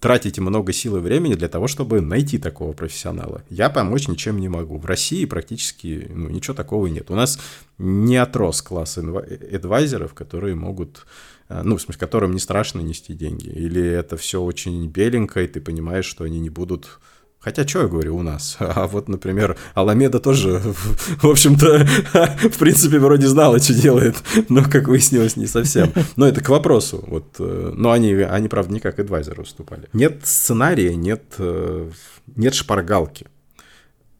[0.01, 3.43] тратите много сил и времени для того, чтобы найти такого профессионала.
[3.49, 4.77] Я помочь ничем не могу.
[4.79, 7.11] В России практически ну, ничего такого нет.
[7.11, 7.39] У нас
[7.77, 11.05] не отрос класс адвайзеров, которые могут
[11.49, 13.47] э, ну, в смысле, которым не страшно нести деньги.
[13.47, 16.99] Или это все очень беленько, и ты понимаешь, что они не будут
[17.41, 18.57] Хотя, что я говорю, у нас.
[18.59, 21.87] А вот, например, Аламеда тоже, в общем-то,
[22.49, 24.15] в принципе, вроде знала, что делает,
[24.49, 25.91] но, как выяснилось, не совсем.
[26.15, 27.03] Но это к вопросу.
[27.07, 29.89] Вот, э, но они, они, правда, не как адвайзеры выступали.
[29.93, 31.89] Нет сценария, нет, э,
[32.35, 33.25] нет шпаргалки.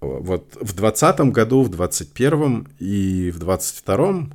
[0.01, 4.31] Вот в 2020 году, в 2021 и в 2022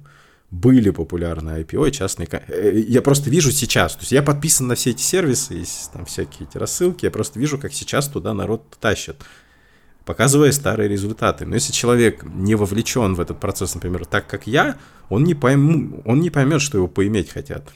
[0.51, 2.29] были популярны IPO и частные...
[2.31, 6.05] Э, я просто вижу сейчас, то есть я подписан на все эти сервисы, есть там
[6.05, 9.17] всякие эти рассылки, я просто вижу, как сейчас туда народ тащит,
[10.05, 11.47] показывая старые результаты.
[11.47, 14.77] Но если человек не вовлечен в этот процесс, например, так как я,
[15.09, 17.69] он не, пойму, он не поймет, что его поиметь хотят.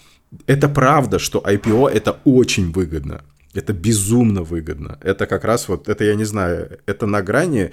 [0.46, 3.24] Это правда, что IPO это очень выгодно.
[3.52, 4.96] Это безумно выгодно.
[5.00, 7.72] Это как раз вот, это я не знаю, это на грани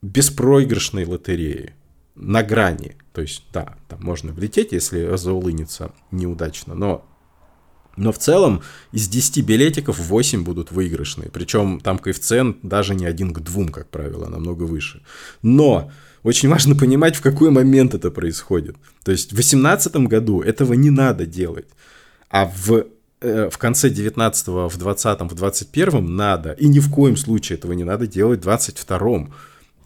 [0.00, 1.74] беспроигрышной лотереи
[2.20, 2.96] на грани.
[3.12, 7.06] То есть, да, там можно влететь, если заулынится неудачно, но
[7.96, 11.28] но в целом из 10 билетиков 8 будут выигрышные.
[11.30, 15.02] Причем там коэффициент даже не один к двум, как правило, намного выше.
[15.42, 15.90] Но
[16.22, 18.76] очень важно понимать, в какой момент это происходит.
[19.04, 21.68] То есть в 2018 году этого не надо делать.
[22.30, 22.86] А в,
[23.20, 26.52] э, в конце 19 в 20 в 21 надо.
[26.52, 29.28] И ни в коем случае этого не надо делать в 22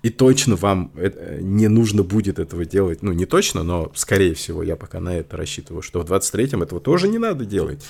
[0.05, 3.03] и точно вам э, не нужно будет этого делать.
[3.03, 6.79] Ну, не точно, но, скорее всего, я пока на это рассчитываю, что в 23-м этого
[6.79, 7.83] тоже не надо делать.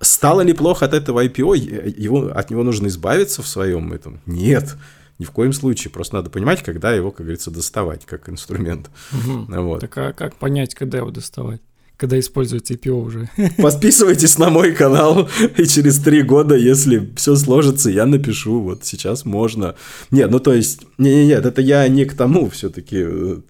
[0.00, 1.98] Стало ли плохо от этого IPO?
[2.00, 4.20] Его, от него нужно избавиться в своем этом?
[4.26, 4.76] Нет.
[5.18, 5.90] Ни в коем случае.
[5.90, 8.88] Просто надо понимать, когда его, как говорится, доставать как инструмент.
[9.12, 9.62] Угу.
[9.62, 9.80] Вот.
[9.80, 11.60] Так а как понять, когда его доставать?
[11.98, 13.30] Когда используете IPO уже.
[13.58, 18.60] Подписывайтесь на мой канал, и через три года, если все сложится, я напишу.
[18.60, 19.74] Вот сейчас можно.
[20.12, 22.98] Нет, ну то есть, не-не-нет, это я не к тому все-таки.
[23.00, 23.40] Э,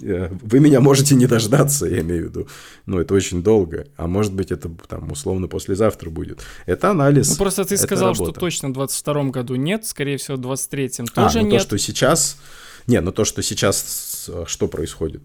[0.00, 2.48] э, вы меня можете не дождаться, я имею в виду.
[2.86, 3.86] Ну, это очень долго.
[3.98, 6.40] А может быть, это там условно послезавтра будет.
[6.64, 7.28] Это анализ.
[7.28, 8.32] Ну, просто ты сказал, работа.
[8.32, 11.60] что точно в 22 году нет, скорее всего, в 23-м а, тоже а, ну, нет.
[11.60, 12.38] то, что сейчас...
[12.86, 14.30] Не, ну то, что сейчас...
[14.46, 15.20] Что происходит?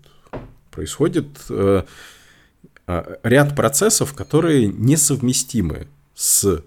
[0.69, 1.27] Происходит...
[1.49, 1.83] Э,
[2.87, 6.63] ряд процессов, которые несовместимы с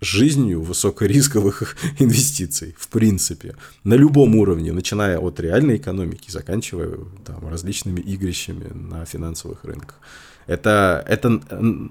[0.00, 8.00] жизнью высокорисковых инвестиций, в принципе, на любом уровне, начиная от реальной экономики, заканчивая там, различными
[8.00, 9.98] игрищами на финансовых рынках.
[10.46, 11.40] Это, это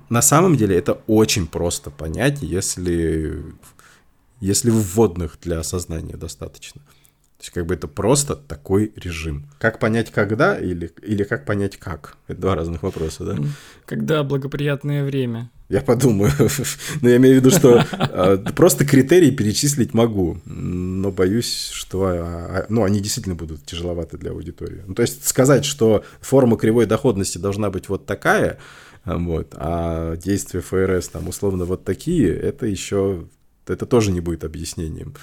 [0.10, 3.44] на самом деле это очень просто понять, если,
[4.40, 6.82] если вводных для осознания достаточно.
[7.38, 9.48] То есть, как бы это просто такой режим.
[9.60, 12.18] Как понять, когда или, или как понять, как?
[12.28, 13.38] Это два разных вопроса, да?
[13.86, 15.52] Когда благоприятное время.
[15.70, 16.32] Я подумаю.
[17.02, 22.16] но я имею в виду, что а, просто критерии перечислить могу, но боюсь, что а,
[22.16, 24.84] а, ну, они действительно будут тяжеловаты для аудитории.
[24.88, 28.58] Ну, то есть сказать, что форма кривой доходности должна быть вот такая,
[29.06, 33.26] вот, а действия ФРС там условно вот такие, это еще,
[33.68, 35.14] это тоже не будет объяснением.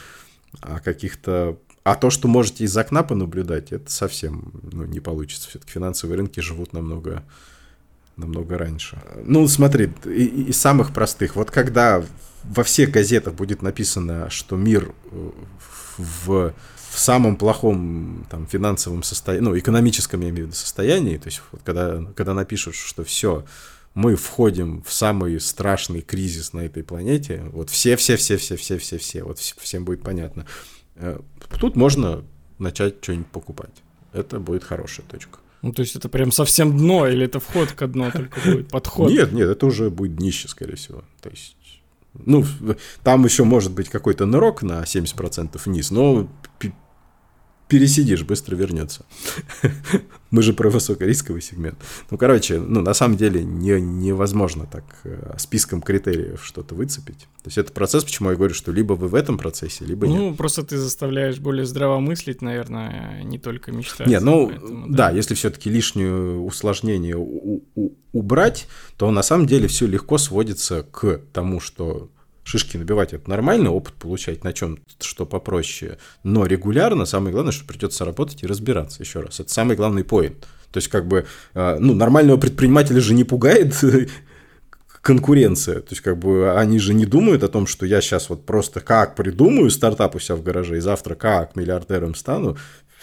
[0.60, 5.48] А каких-то а то, что можете из окна понаблюдать, это совсем ну, не получится.
[5.50, 7.22] Все-таки финансовые рынки живут намного,
[8.16, 8.98] намного раньше.
[9.22, 11.36] Ну, смотри, из самых простых.
[11.36, 12.02] Вот когда
[12.42, 15.30] во всех газетах будет написано, что мир э,
[15.98, 16.54] в,
[16.90, 21.42] в самом плохом там, финансовом состоянии, ну, экономическом, я имею в виду, состоянии, то есть
[21.52, 23.44] вот когда, когда напишут, что все,
[23.94, 30.46] мы входим в самый страшный кризис на этой планете, вот все-все-все-все-все-все-все, вот всем будет понятно,
[31.60, 32.24] тут можно
[32.58, 33.82] начать что-нибудь покупать.
[34.12, 35.38] Это будет хорошая точка.
[35.62, 39.10] Ну, то есть это прям совсем дно, или это вход к дну только будет, подход?
[39.10, 41.02] Нет, нет, это уже будет днище, скорее всего.
[41.22, 41.56] То есть,
[42.12, 42.44] ну,
[43.02, 46.28] там еще может быть какой-то нырок на 70% вниз, но
[47.68, 49.04] пересидишь, быстро вернется.
[50.30, 51.78] Мы же про высокорисковый сегмент.
[52.10, 57.20] Ну, короче, ну, на самом деле не, невозможно так э, списком критериев что-то выцепить.
[57.42, 60.18] То есть это процесс, почему я говорю, что либо вы в этом процессе, либо нет.
[60.18, 64.06] Ну, просто ты заставляешь более здраво мыслить, наверное, не только мечтать.
[64.08, 65.10] Нет, ну, поэтому, да.
[65.10, 67.16] да, если все-таки лишнее усложнение
[68.12, 72.10] убрать, то на самом деле все легко сводится к тому, что
[72.44, 77.66] шишки набивать это нормально, опыт получать на чем что попроще, но регулярно самое главное, что
[77.66, 79.40] придется работать и разбираться еще раз.
[79.40, 80.46] Это самый главный поинт.
[80.70, 81.24] То есть, как бы,
[81.54, 83.74] а, ну, нормального предпринимателя же не пугает
[85.02, 85.80] конкуренция.
[85.80, 88.80] То есть, как бы, они же не думают о том, что я сейчас вот просто
[88.80, 92.56] как придумаю стартап у себя в гараже, и завтра как миллиардером стану.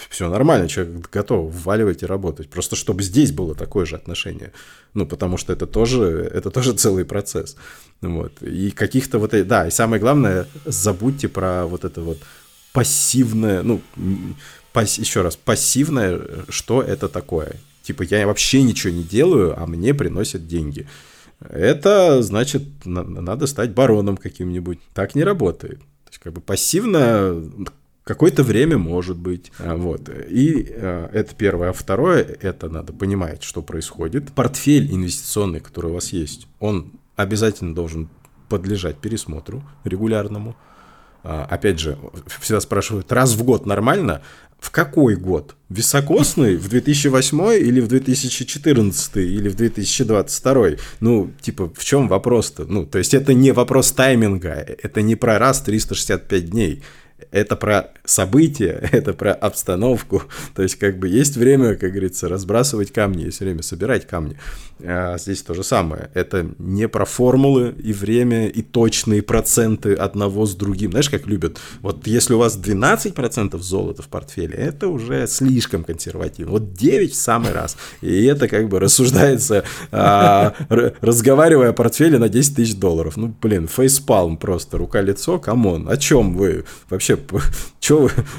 [0.10, 2.50] Все нормально, человек готов вваливать и работать.
[2.50, 4.52] Просто чтобы здесь было такое же отношение.
[4.94, 7.56] Ну, потому что это тоже, это тоже целый процесс.
[8.02, 8.42] Вот.
[8.42, 9.32] И каких-то вот...
[9.48, 12.18] Да, и самое главное, забудьте про вот это вот
[12.74, 13.82] пассивное, ну,
[14.74, 17.56] пас, еще раз, пассивное, что это такое.
[17.84, 20.88] Типа, я вообще ничего не делаю, а мне приносят деньги.
[21.40, 24.80] Это значит, надо стать бароном каким-нибудь.
[24.94, 25.80] Так не работает.
[25.80, 27.44] То есть, как бы пассивно
[28.04, 29.52] какое-то время может быть.
[29.60, 30.10] А, вот.
[30.10, 31.70] И э, это первое.
[31.70, 34.32] А второе, это надо понимать, что происходит.
[34.32, 38.10] Портфель инвестиционный, который у вас есть, он обязательно должен
[38.50, 40.56] подлежать пересмотру регулярному.
[41.24, 41.98] А, опять же,
[42.40, 44.22] всегда спрашивают, раз в год нормально?
[44.60, 45.56] В какой год?
[45.70, 46.56] Високосный?
[46.56, 50.68] В 2008 или в 2014 или в 2022?
[51.00, 52.66] Ну, типа, в чем вопрос-то?
[52.66, 56.84] Ну, то есть это не вопрос тайминга, это не про раз 365 дней
[57.32, 60.24] это про события, это про обстановку.
[60.56, 64.38] То есть, как бы есть время, как говорится, разбрасывать камни, есть время собирать камни.
[64.84, 66.10] А здесь то же самое.
[66.14, 70.92] Это не про формулы и время, и точные проценты одного с другим.
[70.92, 71.60] Знаешь, как любят?
[71.82, 76.54] Вот если у вас 12% золота в портфеле, это уже слишком консервативно.
[76.54, 77.78] Вот 9 в самый раз.
[78.02, 80.54] И это как бы рассуждается, а,
[81.02, 83.18] разговаривая о портфеле на 10 тысяч долларов.
[83.18, 85.90] Ну, блин, facepalm просто, рука-лицо, come on.
[85.90, 87.11] О чем вы вообще?
[87.30, 87.42] Вы,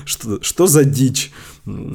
[0.05, 1.33] что, что за дичь?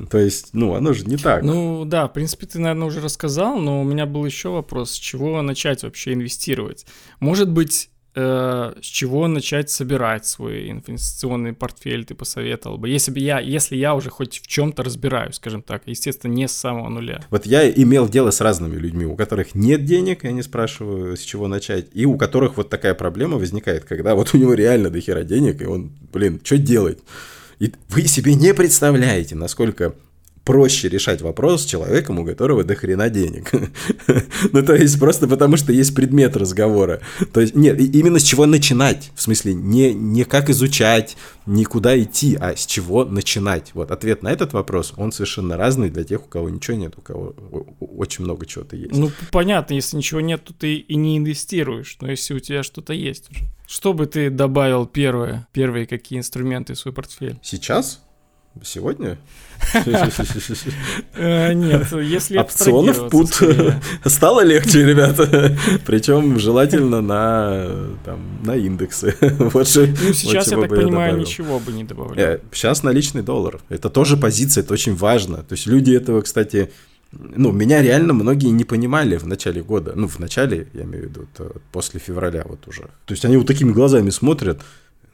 [0.10, 1.44] То есть, ну, оно же не так.
[1.44, 4.96] Ну, да, в принципе, ты, наверное, уже рассказал, но у меня был еще вопрос, с
[4.96, 6.86] чего начать вообще инвестировать?
[7.20, 12.90] Может быть, э, с чего начать собирать свой инвестиционный портфель, ты посоветовал бы?
[12.90, 16.52] Если бы я, если я уже хоть в чем-то разбираюсь, скажем так, естественно, не с
[16.52, 17.24] самого нуля.
[17.30, 21.22] Вот я имел дело с разными людьми, у которых нет денег, я не спрашиваю, с
[21.22, 25.24] чего начать, и у которых вот такая проблема возникает, когда вот у него реально дохера
[25.24, 26.98] денег, и он, блин, что делать?
[27.60, 29.94] И вы себе не представляете, насколько
[30.48, 33.52] проще решать вопрос с человеком, у которого до хрена денег.
[34.54, 37.02] ну, то есть, просто потому что есть предмет разговора.
[37.34, 39.12] То есть, нет, именно с чего начинать.
[39.14, 43.72] В смысле, не, не как изучать, не куда идти, а с чего начинать.
[43.74, 47.02] Вот ответ на этот вопрос, он совершенно разный для тех, у кого ничего нет, у
[47.02, 47.36] кого
[47.82, 48.98] очень много чего-то есть.
[48.98, 51.98] Ну, понятно, если ничего нет, то ты и не инвестируешь.
[52.00, 53.42] Но если у тебя что-то есть уже.
[53.68, 57.38] Что бы ты добавил первое, первые какие инструменты в свой портфель?
[57.44, 58.02] Сейчас?
[58.64, 59.18] Сегодня?
[61.16, 63.42] Э, нет, если Опционов пут
[64.06, 65.58] стало легче, ребята.
[65.86, 67.68] Причем желательно на,
[68.06, 69.16] там, на индексы.
[69.40, 72.18] Вот же, ну, сейчас, я так понимаю, ничего бы не добавлял.
[72.18, 73.60] Э, сейчас наличный доллар.
[73.70, 75.38] Это тоже позиция, это очень важно.
[75.38, 76.70] То есть люди этого, кстати,
[77.12, 79.94] ну, меня реально многие не понимали в начале года.
[79.96, 81.28] Ну, в начале, я имею в виду,
[81.72, 82.84] после февраля вот уже.
[83.06, 84.62] То есть они вот такими глазами смотрят,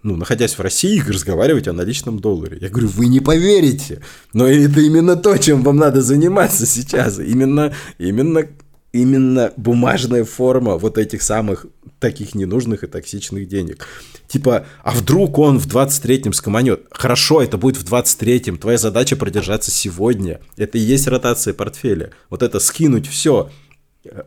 [0.04, 2.58] ну, находясь в России, разговаривать о наличном долларе.
[2.62, 4.02] Я говорю, вы не поверите,
[4.34, 7.20] но это именно то, чем вам надо заниматься сейчас.
[7.20, 8.48] Именно, именно,
[8.92, 11.66] именно бумажная форма вот этих самых
[12.00, 13.88] таких ненужных и токсичных денег.
[14.28, 16.86] Типа, а вдруг он в 23-м скоманет?
[16.92, 18.58] Хорошо, это будет в 23-м.
[18.58, 20.42] Твоя задача продержаться сегодня.
[20.58, 22.12] Это и есть ротация портфеля.
[22.30, 23.50] Вот это скинуть все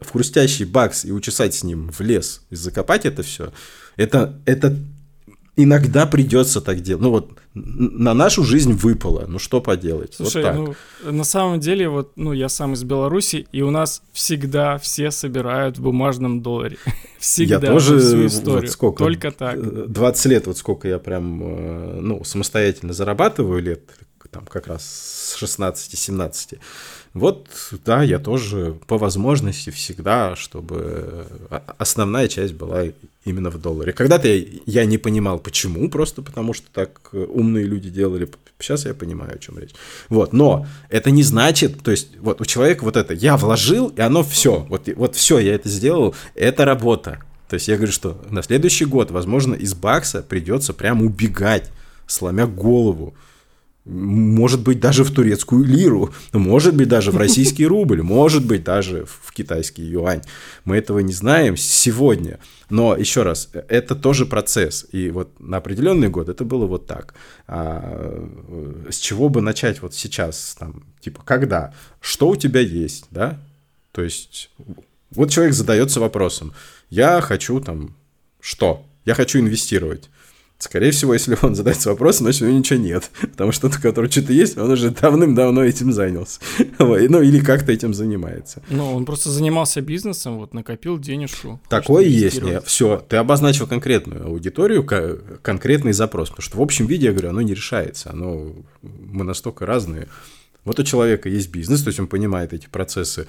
[0.00, 3.52] в хрустящий бакс и учесать с ним в лес и закопать это все.
[3.96, 4.76] Это, это
[5.56, 7.02] иногда придется так делать.
[7.02, 10.14] Ну вот на нашу жизнь выпало, ну что поделать?
[10.14, 14.02] Слушай, вот ну на самом деле вот, ну я сам из Беларуси, и у нас
[14.12, 16.76] всегда все собирают в бумажном долларе.
[17.18, 17.54] Всегда.
[17.54, 18.60] Я тоже всю историю.
[18.60, 19.04] Вот сколько?
[19.04, 19.90] Только так.
[19.90, 23.80] 20 лет, вот сколько я прям, э, ну самостоятельно зарабатываю лет,
[24.30, 26.58] там как раз с 16-17.
[27.16, 27.48] Вот,
[27.86, 32.84] да, я тоже по возможности всегда, чтобы э, основная часть была
[33.24, 33.94] именно в долларе.
[33.94, 38.28] Когда-то я, я не понимал, почему, просто потому что так э, умные люди делали.
[38.58, 39.70] Сейчас я понимаю, о чем речь.
[40.10, 44.02] Вот, но это не значит, то есть вот у человека вот это, я вложил, и
[44.02, 47.20] оно все, вот, вот все, я это сделал, это работа.
[47.48, 51.70] То есть я говорю, что на следующий год, возможно, из бакса придется прям убегать,
[52.06, 53.14] сломя голову
[53.86, 59.06] может быть, даже в турецкую лиру, может быть, даже в российский рубль, может быть, даже
[59.06, 60.22] в китайский юань.
[60.64, 62.40] Мы этого не знаем сегодня.
[62.68, 64.86] Но, еще раз, это тоже процесс.
[64.90, 67.14] И вот на определенный год это было вот так.
[67.46, 68.28] А,
[68.90, 70.56] с чего бы начать вот сейчас?
[70.58, 71.72] Там, типа, когда?
[72.00, 73.38] Что у тебя есть, да?
[73.92, 74.50] То есть,
[75.14, 76.52] вот человек задается вопросом.
[76.90, 77.94] Я хочу там
[78.40, 78.84] что?
[79.04, 80.10] Я хочу инвестировать.
[80.58, 83.10] Скорее всего, если он задается вопросом, значит, у него ничего нет.
[83.20, 86.40] Потому что тот, который что-то есть, он уже давным-давно этим занялся.
[86.78, 88.62] Ну, или как-то этим занимается.
[88.68, 91.60] Ну, он просто занимался бизнесом, вот, накопил денежку.
[91.68, 92.42] Такое есть.
[92.42, 94.86] Нет, все, ты обозначил конкретную аудиторию,
[95.42, 96.30] конкретный запрос.
[96.30, 98.10] Потому что в общем виде, я говорю, оно не решается.
[98.10, 98.52] Оно,
[98.82, 100.08] мы настолько разные.
[100.64, 103.26] Вот у человека есть бизнес, то есть он понимает эти процессы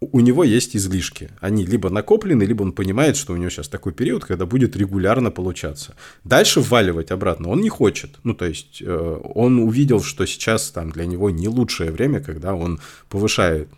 [0.00, 1.30] у него есть излишки.
[1.40, 5.30] Они либо накоплены, либо он понимает, что у него сейчас такой период, когда будет регулярно
[5.30, 5.94] получаться.
[6.24, 8.18] Дальше вваливать обратно он не хочет.
[8.24, 12.54] Ну, то есть э, он увидел, что сейчас там для него не лучшее время, когда
[12.54, 12.80] он
[13.10, 13.68] повышает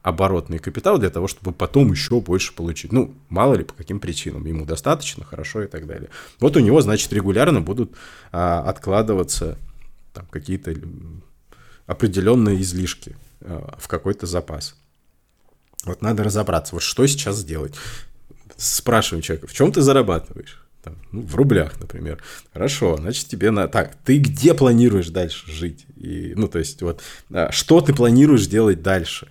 [0.00, 2.92] оборотный капитал для того, чтобы потом еще больше получить.
[2.92, 4.46] Ну, мало ли по каким причинам.
[4.46, 6.08] Ему достаточно, хорошо и так далее.
[6.40, 7.92] Вот у него, значит, регулярно будут
[8.32, 9.58] а, откладываться
[10.14, 10.74] там, какие-то
[11.86, 14.76] определенные излишки а, в какой-то запас.
[15.86, 17.74] Вот надо разобраться, вот что сейчас сделать.
[18.56, 20.62] Спрашиваем человека, в чем ты зарабатываешь?
[20.82, 22.22] Там, ну, в рублях, например.
[22.52, 23.68] Хорошо, значит, тебе на...
[23.68, 25.86] Так, ты где планируешь дальше жить?
[25.96, 29.28] И, ну, то есть, вот, а, что ты планируешь делать дальше?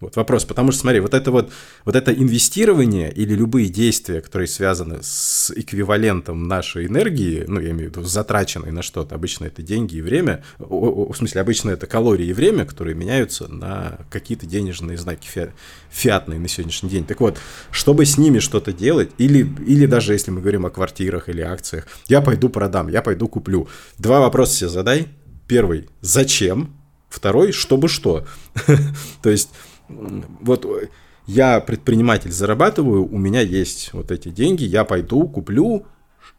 [0.00, 1.50] Вот вопрос, потому что, смотри, вот это вот,
[1.84, 7.90] вот это инвестирование или любые действия, которые связаны с эквивалентом нашей энергии, ну, я имею
[7.90, 12.26] в виду, затраченной на что-то, обычно это деньги и время, в смысле, обычно это калории
[12.26, 15.48] и время, которые меняются на какие-то денежные знаки фи
[15.90, 17.04] фиатные на сегодняшний день.
[17.04, 17.38] Так вот,
[17.72, 21.88] чтобы с ними что-то делать, или, или даже если мы говорим о квартирах или акциях,
[22.06, 23.68] я пойду продам, я пойду куплю.
[23.98, 25.08] Два вопроса себе задай.
[25.48, 26.76] Первый, зачем?
[27.08, 28.26] Второй, чтобы что?
[29.22, 29.50] То есть
[29.88, 30.88] вот э,
[31.26, 35.86] я предприниматель, зарабатываю, у меня есть вот эти деньги, я пойду куплю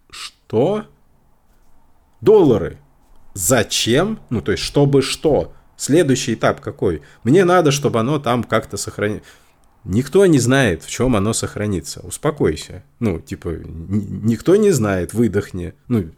[0.10, 0.86] что?
[2.22, 2.80] Доллары.
[3.34, 4.20] Зачем?
[4.30, 5.54] Ну, то есть, чтобы что?
[5.78, 7.04] Следующий этап какой?
[7.24, 9.24] Мне надо, чтобы оно там как-то сохранилось.
[9.86, 12.02] Никто не знает, в чем оно сохранится.
[12.02, 12.84] Успокойся.
[13.00, 15.74] Ну, типа, никто не знает, выдохни.
[15.88, 16.10] Ну,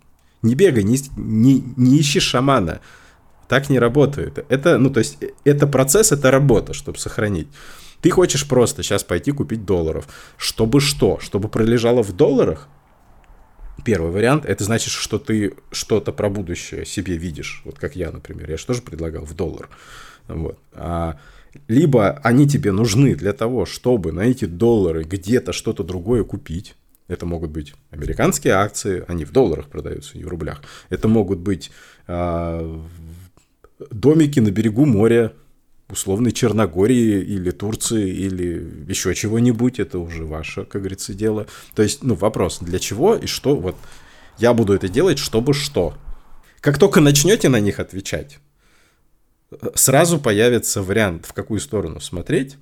[0.41, 2.79] не бегай, не, не, не ищи шамана.
[3.51, 4.45] Так не работает.
[4.47, 7.49] Это, ну, то есть, это процесс, это работа, чтобы сохранить.
[7.99, 10.07] Ты хочешь просто сейчас пойти купить долларов.
[10.37, 11.19] Чтобы что?
[11.19, 12.69] Чтобы пролежало в долларах?
[13.83, 17.61] Первый вариант, это значит, что ты что-то про будущее себе видишь.
[17.65, 18.49] Вот как я, например.
[18.49, 19.67] Я же тоже предлагал в доллар.
[20.29, 20.57] Вот.
[20.71, 21.19] А,
[21.67, 26.75] либо они тебе нужны для того, чтобы на эти доллары где-то что-то другое купить.
[27.09, 30.61] Это могут быть американские акции, они в долларах продаются, не в рублях.
[30.89, 31.69] Это могут быть
[32.07, 32.81] а,
[33.89, 35.33] домики на берегу моря,
[35.89, 41.47] условной Черногории или Турции или еще чего-нибудь, это уже ваше, как говорится, дело.
[41.75, 43.75] То есть, ну, вопрос, для чего и что, вот,
[44.37, 45.93] я буду это делать, чтобы что.
[46.61, 48.39] Как только начнете на них отвечать,
[49.75, 52.57] сразу появится вариант, в какую сторону смотреть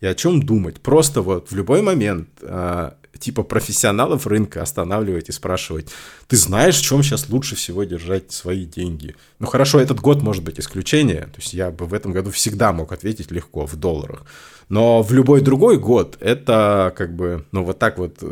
[0.00, 0.80] и о чем думать.
[0.80, 5.90] Просто вот в любой момент а, типа профессионалов рынка останавливать и спрашивать,
[6.26, 9.14] ты знаешь, в чем сейчас лучше всего держать свои деньги?
[9.38, 12.72] Ну хорошо, этот год может быть исключение, то есть я бы в этом году всегда
[12.72, 14.24] мог ответить легко в долларах,
[14.68, 18.22] но в любой другой год это как бы, ну вот так вот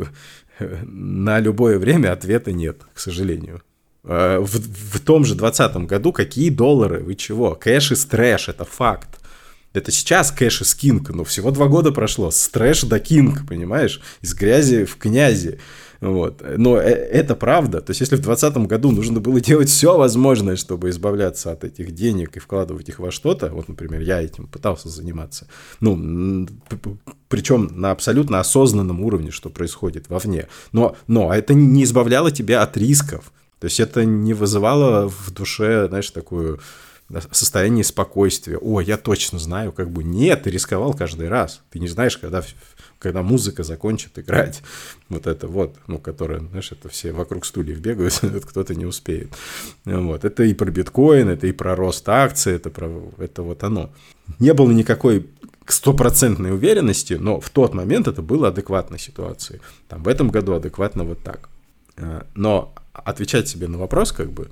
[0.59, 3.61] на любое время ответа нет, к сожалению.
[4.03, 7.55] Э, в, в том же 2020 году какие доллары, вы чего?
[7.55, 9.19] Кэш и трэш, это факт.
[9.75, 12.31] Это сейчас кэш из кинг, но всего два года прошло.
[12.31, 13.99] С трэш до кинг, понимаешь?
[14.21, 15.59] Из грязи в князи.
[15.99, 16.41] Вот.
[16.57, 17.81] Но э, это правда.
[17.81, 21.93] То есть, если в 2020 году нужно было делать все возможное, чтобы избавляться от этих
[21.93, 25.47] денег и вкладывать их во что-то, вот, например, я этим пытался заниматься,
[25.81, 26.47] ну,
[27.27, 30.47] причем на абсолютно осознанном уровне, что происходит вовне.
[30.71, 33.33] Но, но это не избавляло тебя от рисков.
[33.59, 36.61] То есть, это не вызывало в душе, знаешь, такую
[37.31, 38.57] состоянии спокойствия.
[38.57, 41.61] О, я точно знаю, как бы нет, ты рисковал каждый раз.
[41.69, 42.43] Ты не знаешь, когда,
[42.99, 44.61] когда музыка закончит играть.
[45.09, 49.29] Вот это вот, ну, которая, знаешь, это все вокруг стульев бегают, кто-то не успеет.
[49.85, 50.25] Вот.
[50.25, 52.89] Это и про биткоин, это и про рост акций, это, про,
[53.19, 53.91] это вот оно.
[54.39, 55.27] Не было никакой
[55.67, 59.61] стопроцентной уверенности, но в тот момент это было адекватной ситуацией.
[59.87, 61.49] Там в этом году адекватно вот так.
[61.97, 64.49] А, но отвечать себе на вопрос, как бы,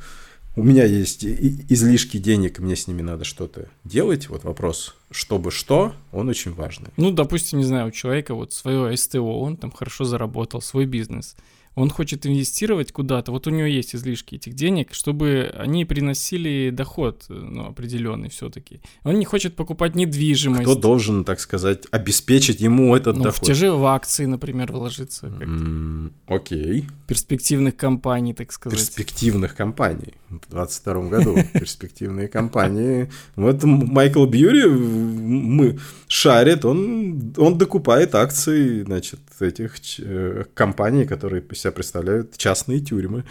[0.55, 4.29] у меня есть излишки денег, мне с ними надо что-то делать.
[4.29, 6.89] Вот вопрос, чтобы что, он очень важный.
[6.97, 11.35] Ну, допустим, не знаю, у человека вот свое СТО, он там хорошо заработал, свой бизнес
[11.75, 17.25] он хочет инвестировать куда-то, вот у него есть излишки этих денег, чтобы они приносили доход
[17.29, 18.81] ну, определенный все-таки.
[19.03, 20.63] Он не хочет покупать недвижимость.
[20.63, 23.43] Кто должен, так сказать, обеспечить ему этот ну, доход?
[23.43, 25.27] В те же в акции, например, вложиться.
[25.27, 26.85] Mm, окей.
[27.07, 28.77] Перспективных компаний, так сказать.
[28.77, 30.13] Перспективных компаний.
[30.29, 33.09] В 22 году перспективные компании.
[33.35, 41.71] Вот Майкл Бьюри мы шарит, он, он докупает акции, значит, этих э, компаний, которые себя
[41.71, 43.23] представляют частные тюрьмы.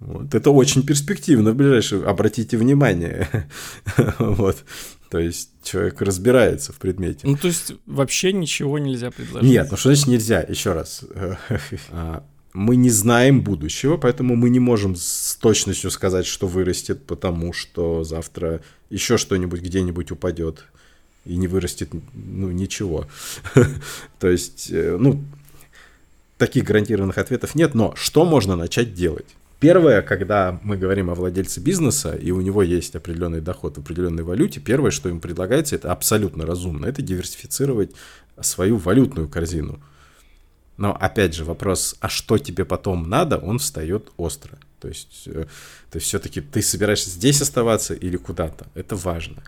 [0.00, 0.34] Вот.
[0.34, 2.04] Это очень перспективно в ближайшее.
[2.04, 3.28] Обратите внимание.
[4.18, 4.64] вот.
[5.10, 7.26] То есть человек разбирается в предмете.
[7.26, 9.48] Ну, то есть вообще ничего нельзя предложить?
[9.50, 10.42] Нет, ну что значит нельзя?
[10.42, 11.04] Еще раз.
[11.90, 17.52] А, мы не знаем будущего, поэтому мы не можем с точностью сказать, что вырастет, потому
[17.52, 18.60] что завтра
[18.90, 20.64] еще что-нибудь где-нибудь упадет
[21.24, 23.06] и не вырастет ну, ничего.
[24.18, 25.22] То есть, э, ну,
[26.38, 29.26] таких гарантированных ответов нет, но что можно начать делать?
[29.60, 34.22] Первое, когда мы говорим о владельце бизнеса, и у него есть определенный доход в определенной
[34.22, 37.90] валюте, первое, что им предлагается, это абсолютно разумно, это диверсифицировать
[38.40, 39.80] свою валютную корзину.
[40.76, 44.58] Но опять же вопрос, а что тебе потом надо, он встает остро.
[44.78, 45.46] То есть, э,
[45.90, 48.68] то есть все-таки ты собираешься здесь оставаться или куда-то.
[48.76, 49.42] Это важно.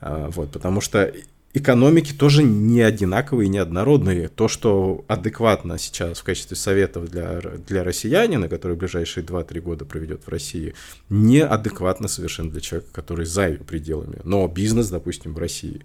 [0.00, 1.12] А, вот, потому что
[1.52, 4.28] экономики тоже не одинаковые, не однородные.
[4.28, 10.26] То, что адекватно сейчас в качестве советов для, для россиянина, который ближайшие 2-3 года проведет
[10.26, 10.74] в России,
[11.08, 14.18] неадекватно совершенно для человека, который за ее пределами.
[14.24, 15.82] Но бизнес, допустим, в России,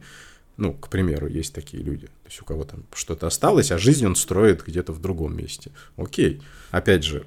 [0.57, 2.07] ну, к примеру, есть такие люди.
[2.07, 5.71] То есть у кого там что-то осталось, а жизнь он строит где-то в другом месте.
[5.97, 6.41] Окей.
[6.71, 7.25] Опять же,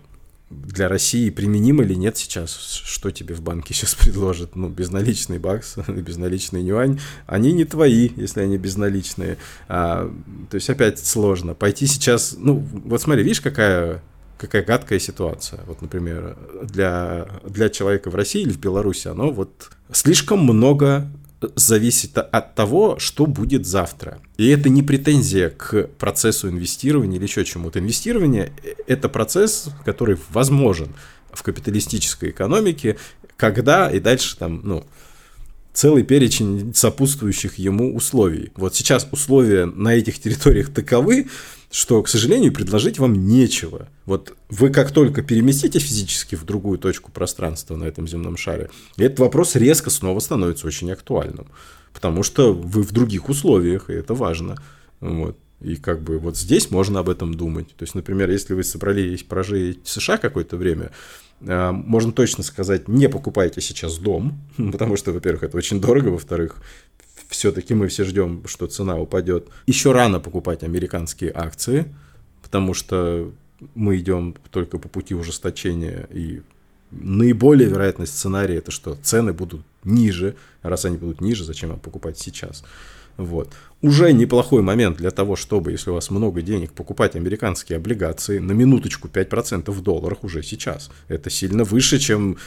[0.51, 5.76] для России применимо или нет сейчас, что тебе в банке сейчас предложат, ну, безналичный бакс,
[5.88, 9.38] безналичный юань, они не твои, если они безналичные,
[9.68, 10.12] а,
[10.51, 14.03] то есть опять сложно, пойти сейчас, ну, вот смотри, видишь, какая
[14.38, 15.59] какая гадкая ситуация.
[15.66, 21.11] Вот, например, для, для человека в России или в Беларуси оно вот слишком много
[21.55, 24.20] зависит от того, что будет завтра.
[24.36, 27.78] И это не претензия к процессу инвестирования или еще чему-то.
[27.78, 28.53] Инвестирование–
[28.86, 30.89] это процесс, который возможен
[31.32, 32.97] в капиталистической экономике,
[33.36, 34.84] когда и дальше там, ну,
[35.72, 38.51] целый перечень сопутствующих ему условий.
[38.57, 41.28] Вот сейчас условия на этих территориях таковы,
[41.71, 43.89] что, к сожалению, предложить вам нечего.
[44.07, 49.19] Вот вы как только переместите физически в другую точку пространства на этом земном шаре, этот
[49.19, 51.47] вопрос резко снова становится очень актуальным,
[51.93, 54.57] потому что вы в других условиях, и это важно.
[55.01, 55.37] Вот.
[55.61, 57.69] И как бы вот здесь можно об этом думать.
[57.77, 60.93] То есть, например, если вы собрались прожить в США какое-то время,
[61.41, 64.41] э, можно точно сказать, не покупайте сейчас дом,
[64.73, 66.62] потому что, во-первых, это очень дорого, во-вторых,
[67.29, 69.49] все-таки мы все ждем, что цена упадет.
[69.66, 71.95] Еще рано покупать американские акции,
[72.43, 73.33] потому что
[73.74, 76.43] мы идем только по пути ужесточения, и
[76.91, 82.64] наиболее вероятный сценарий это что цены будут ниже, раз они будут ниже, зачем покупать сейчас?
[83.16, 83.53] Вот.
[83.81, 88.51] Уже неплохой момент для того, чтобы, если у вас много денег, покупать американские облигации на
[88.51, 90.91] минуточку 5% в долларах уже сейчас.
[91.07, 92.39] Это сильно выше, чем,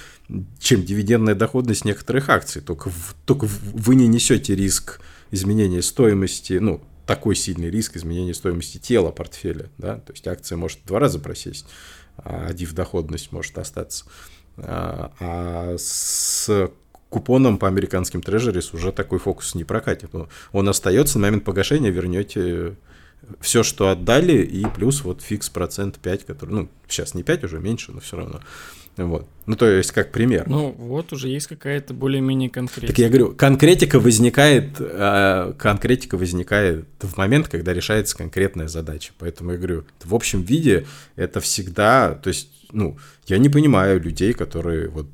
[0.60, 2.62] чем дивидендная доходность некоторых акций.
[2.62, 5.00] Только, в, только вы не несете риск
[5.32, 9.70] изменения стоимости, ну, такой сильный риск изменения стоимости тела портфеля.
[9.78, 9.96] Да?
[10.00, 11.66] То есть акция может два раза просесть,
[12.18, 14.04] а див доходность может остаться.
[14.58, 16.72] А, а с
[17.12, 20.14] купоном по американским трежерис уже такой фокус не прокатит.
[20.14, 22.76] Ну, он остается, на момент погашения вернете
[23.40, 27.60] все, что отдали, и плюс вот фикс процент 5, который, ну, сейчас не 5 уже,
[27.60, 28.40] меньше, но все равно.
[28.98, 29.28] Вот.
[29.46, 30.48] Ну, то есть, как пример.
[30.48, 32.88] Ну, вот уже есть какая-то более-менее конкретика.
[32.88, 39.12] Так я говорю, конкретика возникает, э, конкретика возникает в момент, когда решается конкретная задача.
[39.18, 40.86] Поэтому я говорю, в общем виде
[41.16, 42.98] это всегда, то есть, ну,
[43.28, 45.08] я не понимаю людей, которые вот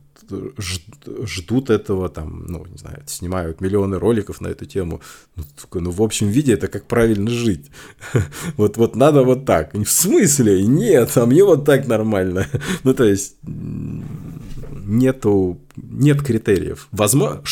[1.26, 5.02] ждут этого, там, ну, не знаю, снимают миллионы роликов на эту тему.
[5.36, 7.72] Ну, такой, ну в общем виде это как правильно жить.
[8.58, 9.74] вот, вот надо вот так.
[9.74, 10.64] В смысле?
[10.64, 12.48] Нет, а мне вот так нормально.
[12.84, 13.36] ну, то есть,
[14.88, 16.88] нету, нет критериев.
[16.92, 17.44] Возможно,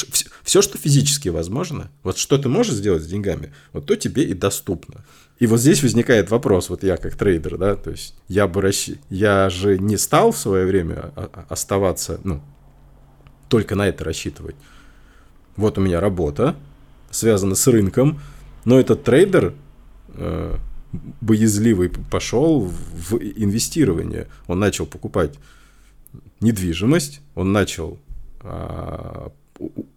[0.44, 4.34] все, что физически возможно, вот что ты можешь сделать с деньгами, вот то тебе и
[4.34, 5.04] доступно.
[5.38, 8.92] И вот здесь возникает вопрос, вот я как трейдер, да, то есть я бы расщ...
[9.10, 11.12] я же не стал в свое время
[11.50, 12.42] оставаться, ну,
[13.48, 14.56] только на это рассчитывать.
[15.56, 16.56] Вот у меня работа,
[17.12, 18.20] связана с рынком,
[18.66, 19.54] но этот трейдер
[20.10, 20.58] э,
[21.22, 24.28] боязливый пошел в инвестирование.
[24.48, 25.36] Он начал покупать
[26.42, 28.00] недвижимость, он начал
[28.42, 29.30] э,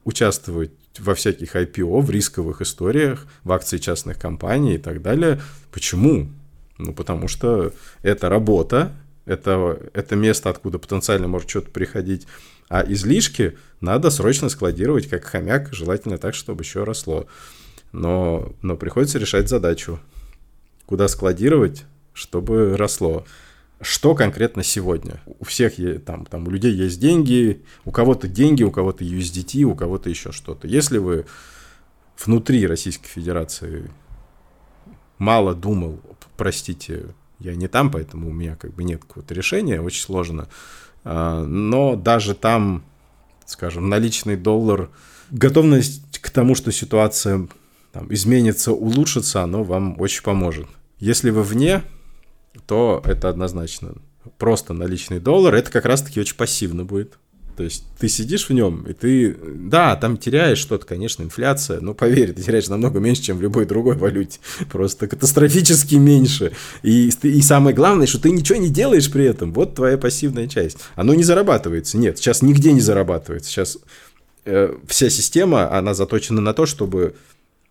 [0.05, 5.41] участвовать во всяких IPO, в рисковых историях, в акции частных компаний и так далее.
[5.71, 6.29] Почему?
[6.79, 7.73] Ну, потому что
[8.03, 8.93] это работа,
[9.25, 12.27] это, это место, откуда потенциально может что-то приходить
[12.69, 17.27] а излишки надо срочно складировать как хомяк, желательно так, чтобы еще росло.
[17.93, 19.99] Но, но приходится решать задачу,
[20.87, 23.25] куда складировать, чтобы росло.
[23.81, 25.23] Что конкретно сегодня?
[25.39, 29.75] У всех там, там у людей есть деньги, у кого-то деньги, у кого-то USDT, у
[29.75, 30.66] кого-то еще что-то.
[30.66, 31.27] Если вы
[32.19, 33.91] внутри Российской Федерации
[35.19, 36.01] мало думал,
[36.37, 37.07] простите,
[37.39, 40.49] я не там, поэтому у меня как бы нет какого-то решения, очень сложно
[41.09, 42.85] но даже там,
[43.47, 44.91] скажем, наличный доллар,
[45.31, 47.49] готовность к тому, что ситуация
[47.93, 50.67] там, изменится, улучшится, оно вам очень поможет.
[50.99, 51.83] Если вы вне,
[52.67, 53.95] то это однозначно.
[54.37, 57.19] Просто наличный доллар, это как раз-таки очень пассивно будет.
[57.59, 61.93] То есть ты сидишь в нем, и ты, да, там теряешь что-то, конечно, инфляция, но
[61.93, 64.39] поверь, ты теряешь намного меньше, чем в любой другой валюте.
[64.71, 66.53] Просто катастрофически меньше.
[66.85, 69.53] И, и самое главное, что ты ничего не делаешь при этом.
[69.53, 70.79] Вот твоя пассивная часть.
[70.95, 71.99] Оно не зарабатывается.
[71.99, 73.51] Нет, сейчас нигде не зарабатывается.
[73.51, 73.79] Сейчас
[74.45, 77.17] э, вся система, она заточена на то, чтобы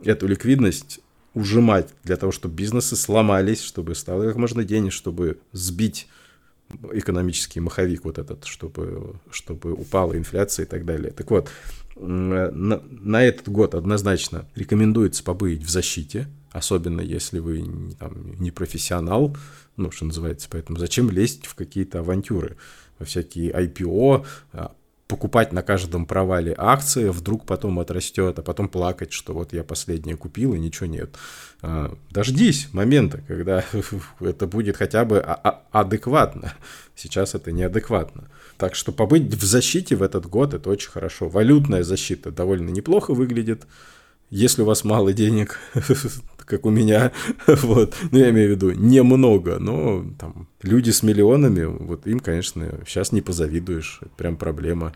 [0.04, 1.00] эту ликвидность
[1.34, 6.10] ужимать для того, чтобы бизнесы сломались, чтобы стало как можно денег, чтобы сбить
[6.92, 11.12] экономический маховик вот этот, чтобы, чтобы упала инфляция и так далее.
[11.12, 11.50] Так вот,
[11.96, 19.36] на, на этот год однозначно рекомендуется побыть в защите, особенно если вы там, не профессионал,
[19.76, 22.58] ну, что называется, поэтому зачем лезть в какие-то авантюры,
[23.00, 24.26] во всякие IPO,
[25.08, 30.18] покупать на каждом провале акции, вдруг потом отрастет, а потом плакать, что вот я последнее
[30.18, 31.16] купил и ничего нет.
[31.62, 33.64] А, дождись момента, когда
[34.20, 36.54] это будет хотя бы адекватно.
[36.96, 38.30] Сейчас это неадекватно.
[38.58, 41.30] Так что побыть в защите в этот год это очень хорошо.
[41.30, 43.66] Валютная защита довольно неплохо выглядит.
[44.30, 45.60] Если у вас мало денег,
[46.48, 47.12] как у меня,
[47.48, 52.80] вот, ну, я имею в виду, немного, но там люди с миллионами, вот им, конечно,
[52.88, 54.94] сейчас не позавидуешь, это прям проблема.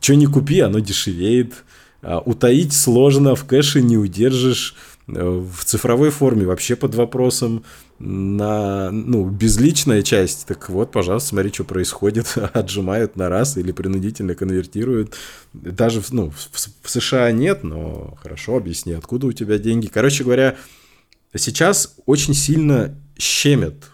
[0.00, 1.64] Что не купи, оно дешевеет,
[2.02, 4.76] а, утаить сложно, в кэше не удержишь,
[5.08, 7.64] э, в цифровой форме вообще под вопросом,
[7.98, 14.34] на, ну, безличная часть, так вот, пожалуйста, смотри, что происходит, отжимают на раз или принудительно
[14.34, 15.14] конвертируют.
[15.52, 16.50] Даже, ну, в,
[16.82, 19.86] в США нет, но хорошо, объясни, откуда у тебя деньги.
[19.86, 20.56] Короче говоря,
[21.38, 23.90] сейчас очень сильно щемят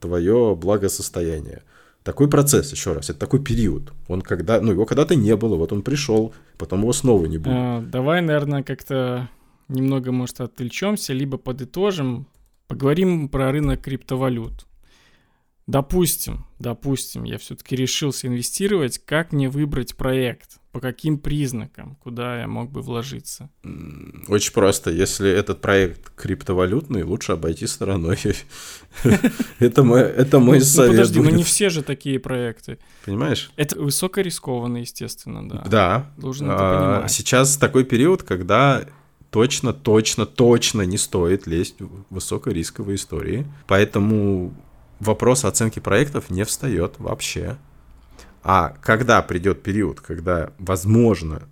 [0.00, 1.62] твое благосостояние.
[2.02, 3.92] Такой процесс, еще раз, это такой период.
[4.08, 7.54] Он когда, ну, его когда-то не было, вот он пришел, потом его снова не будет.
[7.56, 9.30] А, давай, наверное, как-то
[9.68, 12.26] немного, может, отвлечемся, либо подытожим,
[12.68, 14.66] поговорим про рынок криптовалют.
[15.66, 20.58] Допустим, допустим, я все-таки решился инвестировать, как мне выбрать проект?
[20.72, 23.48] По каким признакам, куда я мог бы вложиться?
[24.26, 24.90] Очень просто.
[24.90, 28.18] Если этот проект криптовалютный, лучше обойти стороной.
[29.60, 30.90] Это мой, мой ну, совет.
[30.90, 32.78] Подожди, но не все же такие проекты.
[33.04, 33.52] Понимаешь?
[33.54, 35.64] Это высокорискованно, естественно, да.
[35.64, 36.12] Да.
[36.16, 37.12] Должен это а, понимать.
[37.12, 38.84] Сейчас такой период, когда
[39.30, 43.46] точно, точно, точно не стоит лезть в высокорисковые истории.
[43.68, 44.54] Поэтому
[45.04, 47.56] вопрос оценки проектов не встает вообще.
[48.42, 51.42] А когда придет период, когда, возможно,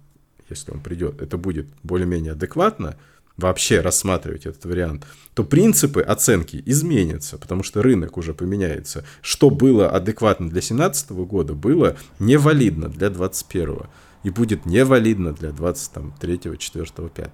[0.51, 2.97] если он придет, это будет более-менее адекватно,
[3.37, 9.05] вообще рассматривать этот вариант, то принципы оценки изменятся, потому что рынок уже поменяется.
[9.23, 13.87] Что было адекватно для 2017 года, было невалидно для 2021
[14.25, 17.31] и будет невалидно для 23, 4, 5.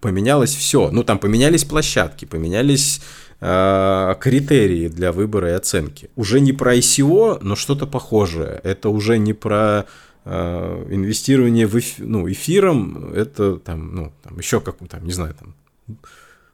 [0.00, 0.90] Поменялось все.
[0.90, 3.02] Ну, там поменялись площадки, поменялись
[3.42, 6.10] Э, критерии для выбора и оценки.
[6.14, 8.60] Уже не про ICO, но что-то похожее.
[8.64, 9.86] Это уже не про
[10.26, 15.34] э, инвестирование в эф, ну, эфиром, это там, ну, там еще как, там, не знаю,
[15.34, 15.54] там,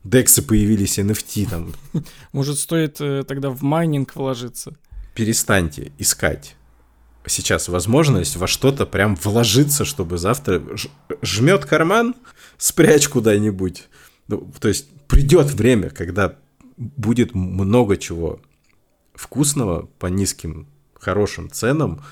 [0.04, 1.72] дексы появились, NFT там.
[2.32, 4.72] Может, стоит э, тогда в майнинг вложиться?
[5.16, 6.54] Перестаньте искать
[7.26, 10.62] сейчас возможность во что-то прям вложиться, чтобы завтра
[11.20, 12.14] жмет карман,
[12.56, 13.88] спрячь куда-нибудь.
[14.28, 16.36] Ну, то есть придет время, когда
[16.76, 18.40] будет много чего
[19.14, 22.02] вкусного по низким, хорошим ценам,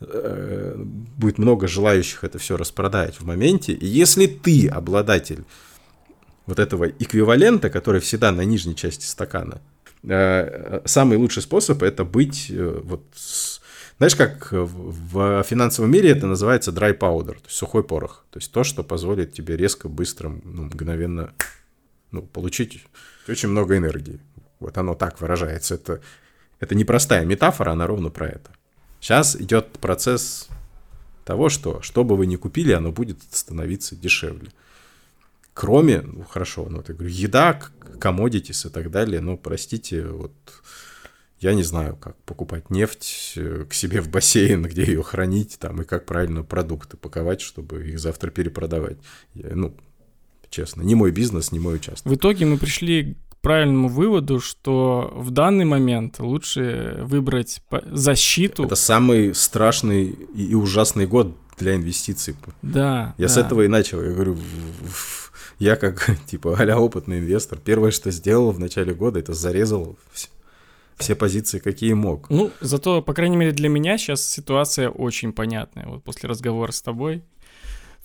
[0.00, 3.72] э, будет много желающих это все распродать в моменте.
[3.72, 5.44] И если ты обладатель
[6.46, 9.60] вот этого эквивалента, который всегда на нижней части стакана,
[10.02, 13.02] э, самый лучший способ это быть э, вот
[13.98, 18.24] знаешь, как в финансовом мире это называется dry powder, то есть сухой порох.
[18.30, 21.32] То есть то, что позволит тебе резко, быстро, ну, мгновенно
[22.12, 22.84] ну, получить
[23.28, 24.20] очень много энергии.
[24.60, 25.74] Вот оно так выражается.
[25.74, 26.00] Это,
[26.60, 28.50] это непростая метафора, она ровно про это.
[29.00, 30.48] Сейчас идет процесс
[31.24, 34.50] того, что что бы вы ни купили, оно будет становиться дешевле.
[35.54, 37.60] Кроме, ну хорошо, ну я говорю, еда,
[38.00, 40.32] комодитис и так далее, ну простите, вот
[41.40, 45.82] я не знаю, как покупать нефть э, к себе в бассейн, где ее хранить, там,
[45.82, 48.98] и как правильно продукты паковать, чтобы их завтра перепродавать.
[49.34, 49.76] Я, ну,
[50.50, 50.82] честно.
[50.82, 52.10] Не мой бизнес, не мой участок.
[52.10, 58.64] В итоге мы пришли к правильному выводу, что в данный момент лучше выбрать защиту.
[58.64, 62.36] Это самый страшный и ужасный год для инвестиций.
[62.62, 63.14] Да.
[63.18, 63.32] Я да.
[63.32, 64.02] с этого и начал.
[64.02, 64.36] Я говорю,
[65.58, 69.96] я как, типа, а опытный инвестор, первое, что сделал в начале года, это зарезал
[70.96, 72.28] все позиции, какие мог.
[72.28, 75.86] Ну, зато, по крайней мере, для меня сейчас ситуация очень понятная.
[75.86, 77.22] Вот после разговора с тобой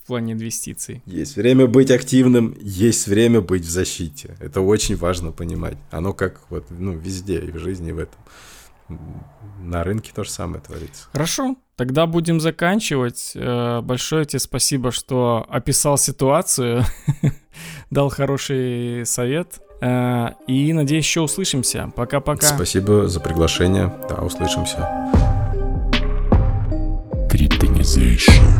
[0.04, 1.02] в плане инвестиций.
[1.06, 4.36] Есть время быть активным, есть время быть в защите.
[4.38, 5.78] Это очень важно понимать.
[5.90, 8.18] Оно как вот, ну, везде, и в жизни, и в этом.
[9.62, 11.08] На рынке то же самое творится.
[11.10, 13.32] Хорошо, тогда будем заканчивать.
[13.34, 16.84] Э, большое тебе спасибо, что описал ситуацию,
[17.90, 19.58] дал хороший совет.
[19.80, 21.90] Э, и надеюсь, еще услышимся.
[21.96, 22.46] Пока-пока.
[22.46, 23.90] Спасибо за приглашение.
[24.06, 24.86] Да, услышимся.
[27.32, 28.53] Cryptonization.